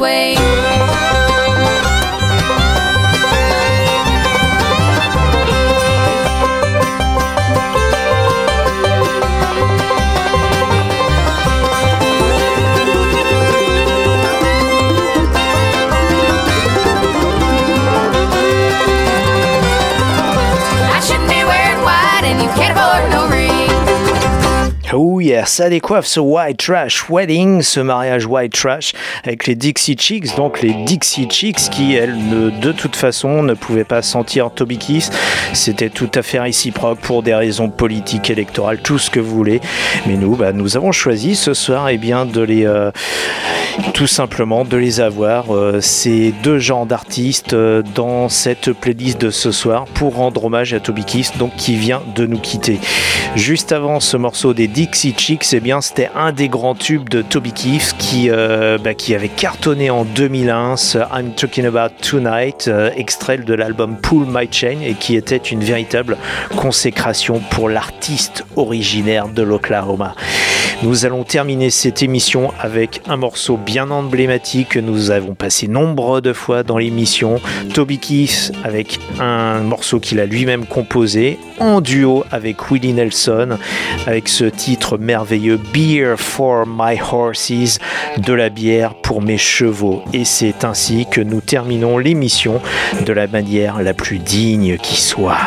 Way. 0.03 1.22
Yeah, 25.33 25.47
ça 25.47 25.71
décoiffe 25.71 26.05
ce 26.05 26.21
White 26.21 26.59
Trash 26.59 27.09
Wedding, 27.09 27.63
ce 27.63 27.81
mariage 27.81 28.27
White 28.27 28.53
Trash 28.53 28.93
avec 29.25 29.47
les 29.47 29.55
Dixie 29.55 29.97
Chicks, 29.99 30.37
donc 30.37 30.61
les 30.61 30.75
Dixie 30.85 31.27
Chicks 31.31 31.71
qui, 31.71 31.95
elles, 31.95 32.15
de 32.61 32.73
toute 32.73 32.97
façon, 32.97 33.43
ne 33.43 33.55
pouvaient 33.55 33.85
pas 33.85 34.03
sentir 34.03 34.51
Toby 34.51 34.77
Keith. 34.77 35.11
C'était 35.55 35.89
tout 35.89 36.11
à 36.15 36.21
fait 36.21 36.39
réciproque 36.39 36.99
pour 36.99 37.23
des 37.23 37.35
raisons 37.35 37.71
politiques, 37.71 38.29
électorales, 38.29 38.83
tout 38.83 38.99
ce 38.99 39.09
que 39.09 39.21
vous 39.21 39.35
voulez. 39.35 39.63
Mais 40.07 40.19
nous, 40.19 40.37
bah, 40.37 40.53
nous 40.53 40.77
avons 40.77 40.93
choisi 40.93 41.35
ce 41.35 41.55
soir, 41.55 41.89
eh 41.89 41.97
bien, 41.97 42.27
de 42.27 42.43
les, 42.43 42.67
euh, 42.67 42.91
tout 43.95 44.07
simplement, 44.07 44.67
de 44.67 44.77
les 44.77 45.01
avoir, 45.01 45.57
euh, 45.57 45.81
ces 45.81 46.35
deux 46.43 46.59
genres 46.59 46.85
d'artistes 46.85 47.55
euh, 47.55 47.83
dans 47.95 48.29
cette 48.29 48.73
playlist 48.73 49.19
de 49.19 49.31
ce 49.31 49.51
soir 49.51 49.87
pour 49.95 50.17
rendre 50.17 50.45
hommage 50.45 50.75
à 50.75 50.81
Toby 50.81 51.07
Keith, 51.07 51.39
donc 51.39 51.57
qui 51.57 51.77
vient 51.77 52.03
de 52.15 52.27
nous 52.27 52.39
quitter. 52.39 52.79
Juste 53.35 53.73
avant 53.73 53.99
ce 53.99 54.19
morceau 54.19 54.53
des 54.53 54.69
Dixie 54.69 55.15
Chicks, 55.25 55.55
bien, 55.63 55.81
c'était 55.81 56.11
un 56.17 56.33
des 56.33 56.49
grands 56.49 56.75
tubes 56.75 57.09
de 57.09 57.23
Toby 57.23 57.53
Keith 57.53 57.95
qui, 57.97 58.29
euh, 58.29 58.77
bah, 58.77 58.93
qui 58.93 59.15
avait 59.15 59.29
cartonné 59.29 59.89
en 59.89 60.05
2001, 60.05 60.77
ce 60.77 60.99
I'm 60.99 61.33
Talking 61.37 61.65
About 61.65 61.95
Tonight, 62.03 62.65
euh, 62.67 62.91
extrait 62.97 63.39
de 63.39 63.55
l'album 63.55 63.99
Pull 64.03 64.27
My 64.27 64.49
Chain 64.51 64.81
et 64.85 64.95
qui 64.95 65.15
était 65.15 65.37
une 65.37 65.63
véritable 65.63 66.17
consécration 66.57 67.41
pour 67.53 67.69
l'artiste 67.69 68.45
originaire 68.57 69.29
de 69.29 69.43
l'Oklahoma. 69.43 70.17
Nous 70.83 71.07
allons 71.07 71.23
terminer 71.23 71.71
cette 71.71 72.03
émission 72.03 72.53
avec 72.59 73.03
un 73.07 73.17
morceau 73.17 73.57
bien 73.57 73.93
emblématique 73.93 74.71
que 74.71 74.81
nous 74.81 75.13
avons 75.13 75.37
passé 75.37 75.69
nombre 75.69 76.21
de 76.21 76.33
fois 76.33 76.65
dans 76.65 76.79
l'émission. 76.79 77.41
Toby 77.73 78.01
Keith 78.01 78.51
avec 78.65 78.99
un 79.21 79.61
morceau 79.61 80.01
qu'il 80.01 80.19
a 80.19 80.27
lui-même 80.27 80.67
composé 80.67 81.39
en 81.63 81.81
duo 81.81 82.25
avec 82.33 82.71
Willie 82.71 82.93
Nelson, 82.93 83.59
avec 84.07 84.29
ce 84.29 84.45
titre 84.45 84.99
merveilleux 84.99 85.61
Beer 85.73 86.17
for 86.17 86.67
My 86.67 86.99
Horses, 87.01 87.79
de 88.19 88.33
la 88.33 88.49
bière 88.49 88.95
pour 88.95 89.23
mes 89.23 89.39
chevaux. 89.39 90.03
Et 90.13 90.25
c'est 90.25 90.65
ainsi 90.65 91.07
que 91.11 91.21
nous 91.21 91.41
terminons 91.41 91.99
l'émission 91.99 92.61
de 93.07 93.13
la 93.13 93.29
manière 93.29 93.81
la 93.81 93.95
plus 93.95 94.19
digne 94.19 94.77
qui 94.77 95.01
soit. 95.01 95.39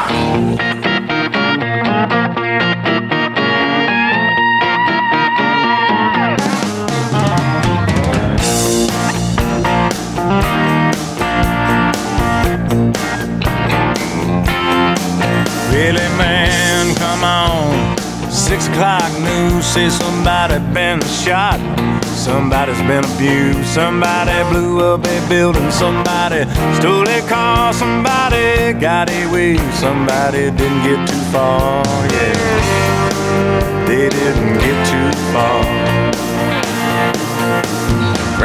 Six 18.45 18.67
o'clock 18.67 19.11
news 19.21 19.65
says 19.65 19.97
somebody 19.97 20.59
been 20.71 21.01
shot. 21.01 21.59
Somebody's 22.05 22.77
been 22.83 23.03
abused. 23.03 23.65
Somebody 23.65 24.37
blew 24.51 24.81
up 24.81 25.03
a 25.03 25.27
building. 25.27 25.71
Somebody 25.71 26.45
stole 26.75 27.09
a 27.09 27.27
car. 27.27 27.73
Somebody 27.73 28.73
got 28.73 29.09
away. 29.09 29.57
Somebody 29.73 30.51
didn't 30.51 30.83
get 30.83 31.09
too 31.09 31.23
far. 31.33 31.83
Yeah, 32.13 33.85
they 33.87 34.09
didn't 34.09 34.59
get 34.59 34.77
too 34.91 35.11
far. 35.33 35.84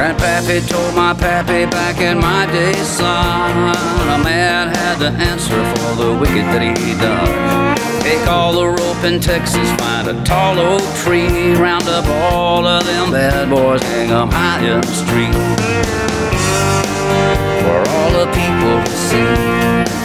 Grandpappy 0.01 0.67
told 0.67 0.95
my 0.95 1.13
pappy 1.13 1.67
back 1.67 2.01
in 2.01 2.17
my 2.17 2.47
day, 2.47 2.73
son, 2.73 3.77
a 4.09 4.25
man 4.25 4.69
had 4.69 4.99
to 4.99 5.09
answer 5.09 5.63
for 5.75 5.95
the 5.95 6.19
wicked 6.19 6.47
that 6.55 6.63
he 6.63 6.95
done. 6.95 7.77
Take 8.01 8.27
all 8.27 8.55
the 8.55 8.67
rope 8.67 9.05
in 9.05 9.21
Texas, 9.21 9.71
find 9.73 10.09
a 10.09 10.25
tall 10.25 10.59
oak 10.59 10.81
tree, 11.05 11.53
round 11.53 11.87
up 11.87 12.07
all 12.07 12.67
of 12.67 12.83
them 12.87 13.11
bad 13.11 13.51
boys, 13.51 13.83
hang 13.83 14.11
'em 14.11 14.31
high 14.31 14.65
in 14.65 14.81
the 14.81 14.95
street. 15.05 15.35
For 17.61 17.81
all 17.93 18.11
the 18.11 18.27
people 18.33 18.83
to 18.83 18.97
see. 18.97 20.00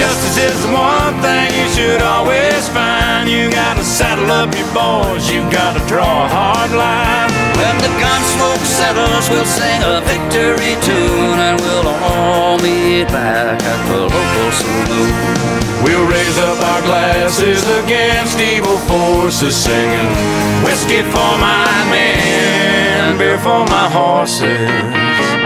Justice 0.00 0.38
is 0.38 0.64
the 0.64 0.72
one 0.72 1.12
thing 1.20 1.52
you 1.52 1.68
should 1.76 2.00
always 2.00 2.66
find. 2.72 3.28
You 3.28 3.52
gotta 3.52 3.84
saddle 3.84 4.32
up 4.32 4.48
your 4.56 4.72
boys, 4.72 5.28
you 5.28 5.44
gotta 5.52 5.84
draw 5.86 6.24
a 6.24 6.28
hard 6.28 6.72
line. 6.72 7.28
When 7.60 7.76
the 7.84 7.92
gun 8.00 8.22
smoke 8.32 8.64
settles, 8.64 9.28
we'll 9.28 9.44
sing 9.44 9.80
a 9.84 10.00
victory 10.00 10.80
tune 10.80 11.36
and 11.36 11.60
we'll 11.60 11.88
all 12.08 12.56
meet 12.64 13.08
back 13.08 13.60
at 13.60 13.80
the 13.92 14.00
local 14.08 14.50
saloon. 14.56 15.12
We'll 15.84 16.08
raise 16.08 16.38
up 16.48 16.56
our 16.72 16.80
glasses 16.80 17.60
against 17.84 18.40
evil 18.40 18.78
forces, 18.88 19.54
singing 19.54 20.08
whiskey 20.64 21.02
for 21.12 21.32
my 21.44 21.68
men, 21.92 23.18
beer 23.18 23.36
for 23.36 23.66
my 23.68 23.86
horses. 23.92 25.39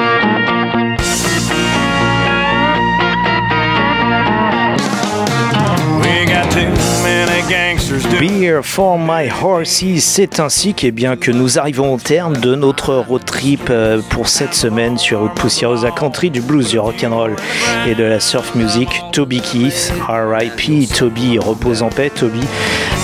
Beer 8.18 8.62
for 8.62 8.99
my 8.99 9.28
horses, 9.28 9.84
c'est 10.01 10.40
ainsi 10.40 10.72
que, 10.72 10.86
eh 10.86 10.90
bien, 10.90 11.16
que 11.16 11.30
nous 11.30 11.59
arrivons 11.59 11.95
au 11.95 11.99
terme 11.99 12.38
de 12.38 12.55
notre 12.55 12.95
road 12.95 13.24
trip 13.24 13.68
euh, 13.68 14.01
pour 14.09 14.28
cette 14.28 14.55
semaine 14.55 14.97
sur 14.97 15.20
Route 15.20 15.34
Poussiéreuse 15.34 15.84
à 15.84 15.90
Country, 15.90 16.30
du 16.30 16.40
blues, 16.40 16.68
du 16.68 16.78
rock'n'roll 16.78 17.36
et 17.86 17.95
de 17.95 18.05
la 18.05 18.18
surf 18.18 18.55
music. 18.55 18.88
Toby 19.12 19.42
Keith, 19.42 19.92
R.I.P. 20.09 20.86
Toby, 20.86 21.38
repose 21.38 21.82
en 21.82 21.90
paix, 21.90 22.11
Toby, 22.11 22.40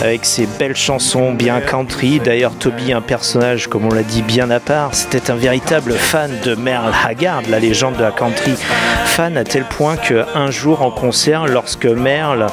avec 0.00 0.24
ses 0.24 0.46
belles 0.46 0.76
chansons 0.76 1.32
bien 1.32 1.60
country. 1.60 2.20
D'ailleurs, 2.20 2.54
Toby, 2.54 2.92
un 2.92 3.00
personnage, 3.00 3.68
comme 3.68 3.86
on 3.86 3.94
l'a 3.94 4.02
dit, 4.02 4.22
bien 4.22 4.50
à 4.50 4.60
part. 4.60 4.94
C'était 4.94 5.30
un 5.30 5.36
véritable 5.36 5.92
fan 5.92 6.30
de 6.44 6.54
Merle 6.54 6.92
Haggard, 7.06 7.42
la 7.48 7.58
légende 7.58 7.96
de 7.96 8.02
la 8.02 8.10
country. 8.10 8.52
Fan 9.04 9.36
à 9.36 9.44
tel 9.44 9.64
point 9.64 9.96
qu'un 9.96 10.50
jour 10.50 10.82
en 10.82 10.90
concert, 10.90 11.46
lorsque 11.46 11.86
Merle 11.86 12.46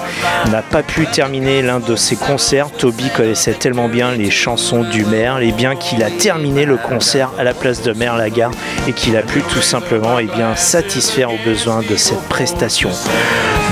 n'a 0.52 0.62
pas 0.62 0.84
pu 0.84 1.06
terminer 1.06 1.62
l'un 1.62 1.80
de 1.80 1.96
ses 1.96 2.16
concerts, 2.16 2.72
Toby 2.72 3.10
connaissait 3.16 3.54
tellement 3.54 3.88
bien 3.88 4.12
les 4.12 4.32
chansons 4.32 4.84
du 4.84 5.06
Merle, 5.06 5.44
et 5.44 5.52
bien 5.52 5.76
qu'il 5.76 6.04
a 6.04 6.10
terminé 6.10 6.66
le 6.66 6.78
concert 6.78 7.32
à 7.38 7.44
la 7.44 7.54
place 7.54 7.82
de 7.82 7.94
Merle 7.94 8.22
Haggard 8.22 8.52
et 8.88 8.94
qu'il 8.94 9.16
a 9.16 9.22
pu 9.22 9.42
tout 9.42 9.62
simplement 9.62 10.20
et 10.20 10.26
bien, 10.26 10.56
satisfaire 10.56 11.32
aux 11.32 11.40
besoins 11.46 11.82
de 11.82 11.96
cette 11.96 12.28
prestation. 12.30 12.90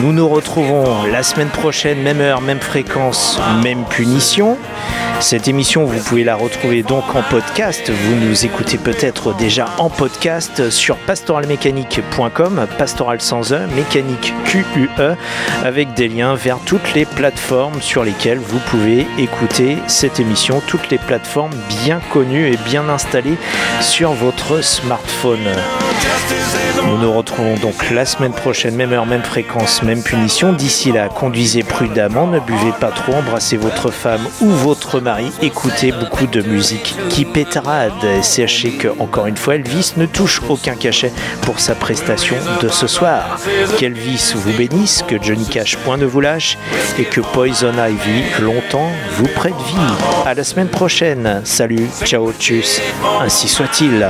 Nous 0.01 0.11
nous 0.11 0.27
retrouvons 0.27 1.05
la 1.05 1.23
semaine 1.23 1.47
prochaine, 1.47 2.01
même 2.01 2.19
heure, 2.19 2.41
même 2.41 2.59
fréquence, 2.59 3.39
même 3.63 3.85
punition. 3.85 4.57
Cette 5.19 5.47
émission, 5.47 5.85
vous 5.85 5.99
pouvez 6.03 6.23
la 6.23 6.35
retrouver 6.35 6.83
donc 6.83 7.15
en 7.15 7.23
podcast. 7.23 7.89
Vous 7.89 8.15
nous 8.15 8.45
écoutez 8.45 8.77
peut-être 8.77 9.33
déjà 9.33 9.67
en 9.77 9.89
podcast 9.89 10.69
sur 10.69 10.97
pastoralmécanique.com, 10.97 12.67
pastoral 12.77 13.21
sans 13.21 13.53
E, 13.53 13.65
mécanique 13.75 14.33
QUE, 14.45 14.89
avec 15.63 15.93
des 15.93 16.09
liens 16.09 16.35
vers 16.35 16.59
toutes 16.59 16.93
les 16.93 17.05
plateformes 17.05 17.81
sur 17.81 18.03
lesquelles 18.03 18.39
vous 18.39 18.59
pouvez 18.59 19.07
écouter 19.17 19.77
cette 19.87 20.19
émission, 20.19 20.61
toutes 20.67 20.89
les 20.89 20.99
plateformes 20.99 21.55
bien 21.83 21.99
connues 22.11 22.51
et 22.51 22.57
bien 22.57 22.87
installées 22.89 23.37
sur 23.81 24.11
votre 24.11 24.61
smartphone. 24.61 25.47
Nous 26.87 26.97
nous 26.99 27.11
retrouvons 27.11 27.55
donc 27.55 27.89
la 27.89 28.05
semaine 28.05 28.31
prochaine, 28.31 28.75
même 28.75 28.93
heure, 28.93 29.05
même 29.05 29.23
fréquence, 29.23 29.81
même 29.81 30.03
punition. 30.03 30.53
D'ici 30.53 30.91
là, 30.91 31.09
conduisez 31.09 31.63
prudemment, 31.63 32.27
ne 32.27 32.39
buvez 32.39 32.71
pas 32.79 32.89
trop, 32.89 33.13
embrassez 33.13 33.57
votre 33.57 33.89
femme 33.91 34.21
ou 34.39 34.49
votre 34.49 34.99
mari, 35.05 35.31
écoutez 35.43 35.91
beaucoup 35.91 36.25
de 36.25 36.41
musique 36.41 36.95
qui 37.09 37.25
pétarade. 37.25 37.91
Sachez 38.23 38.71
que, 38.71 38.87
encore 38.97 39.27
une 39.27 39.37
fois, 39.37 39.53
Elvis 39.53 39.93
ne 39.97 40.07
touche 40.07 40.41
aucun 40.49 40.73
cachet 40.73 41.11
pour 41.43 41.59
sa 41.59 41.75
prestation 41.75 42.35
de 42.59 42.69
ce 42.69 42.87
soir. 42.87 43.39
Qu'Elvis 43.77 44.33
vous 44.35 44.51
bénisse, 44.53 45.03
que 45.07 45.21
Johnny 45.21 45.45
Cash 45.45 45.77
point 45.77 45.97
ne 45.97 46.05
vous 46.05 46.21
lâche 46.21 46.57
et 46.97 47.03
que 47.03 47.21
Poison 47.21 47.73
Ivy 47.73 48.23
longtemps 48.41 48.89
vous 49.11 49.27
prête 49.27 49.53
vie. 49.67 50.25
À 50.25 50.33
la 50.33 50.43
semaine 50.43 50.69
prochaine. 50.69 51.41
Salut, 51.43 51.87
ciao, 52.03 52.33
tchuss. 52.39 52.81
Ainsi 53.21 53.47
soit-il. 53.47 54.09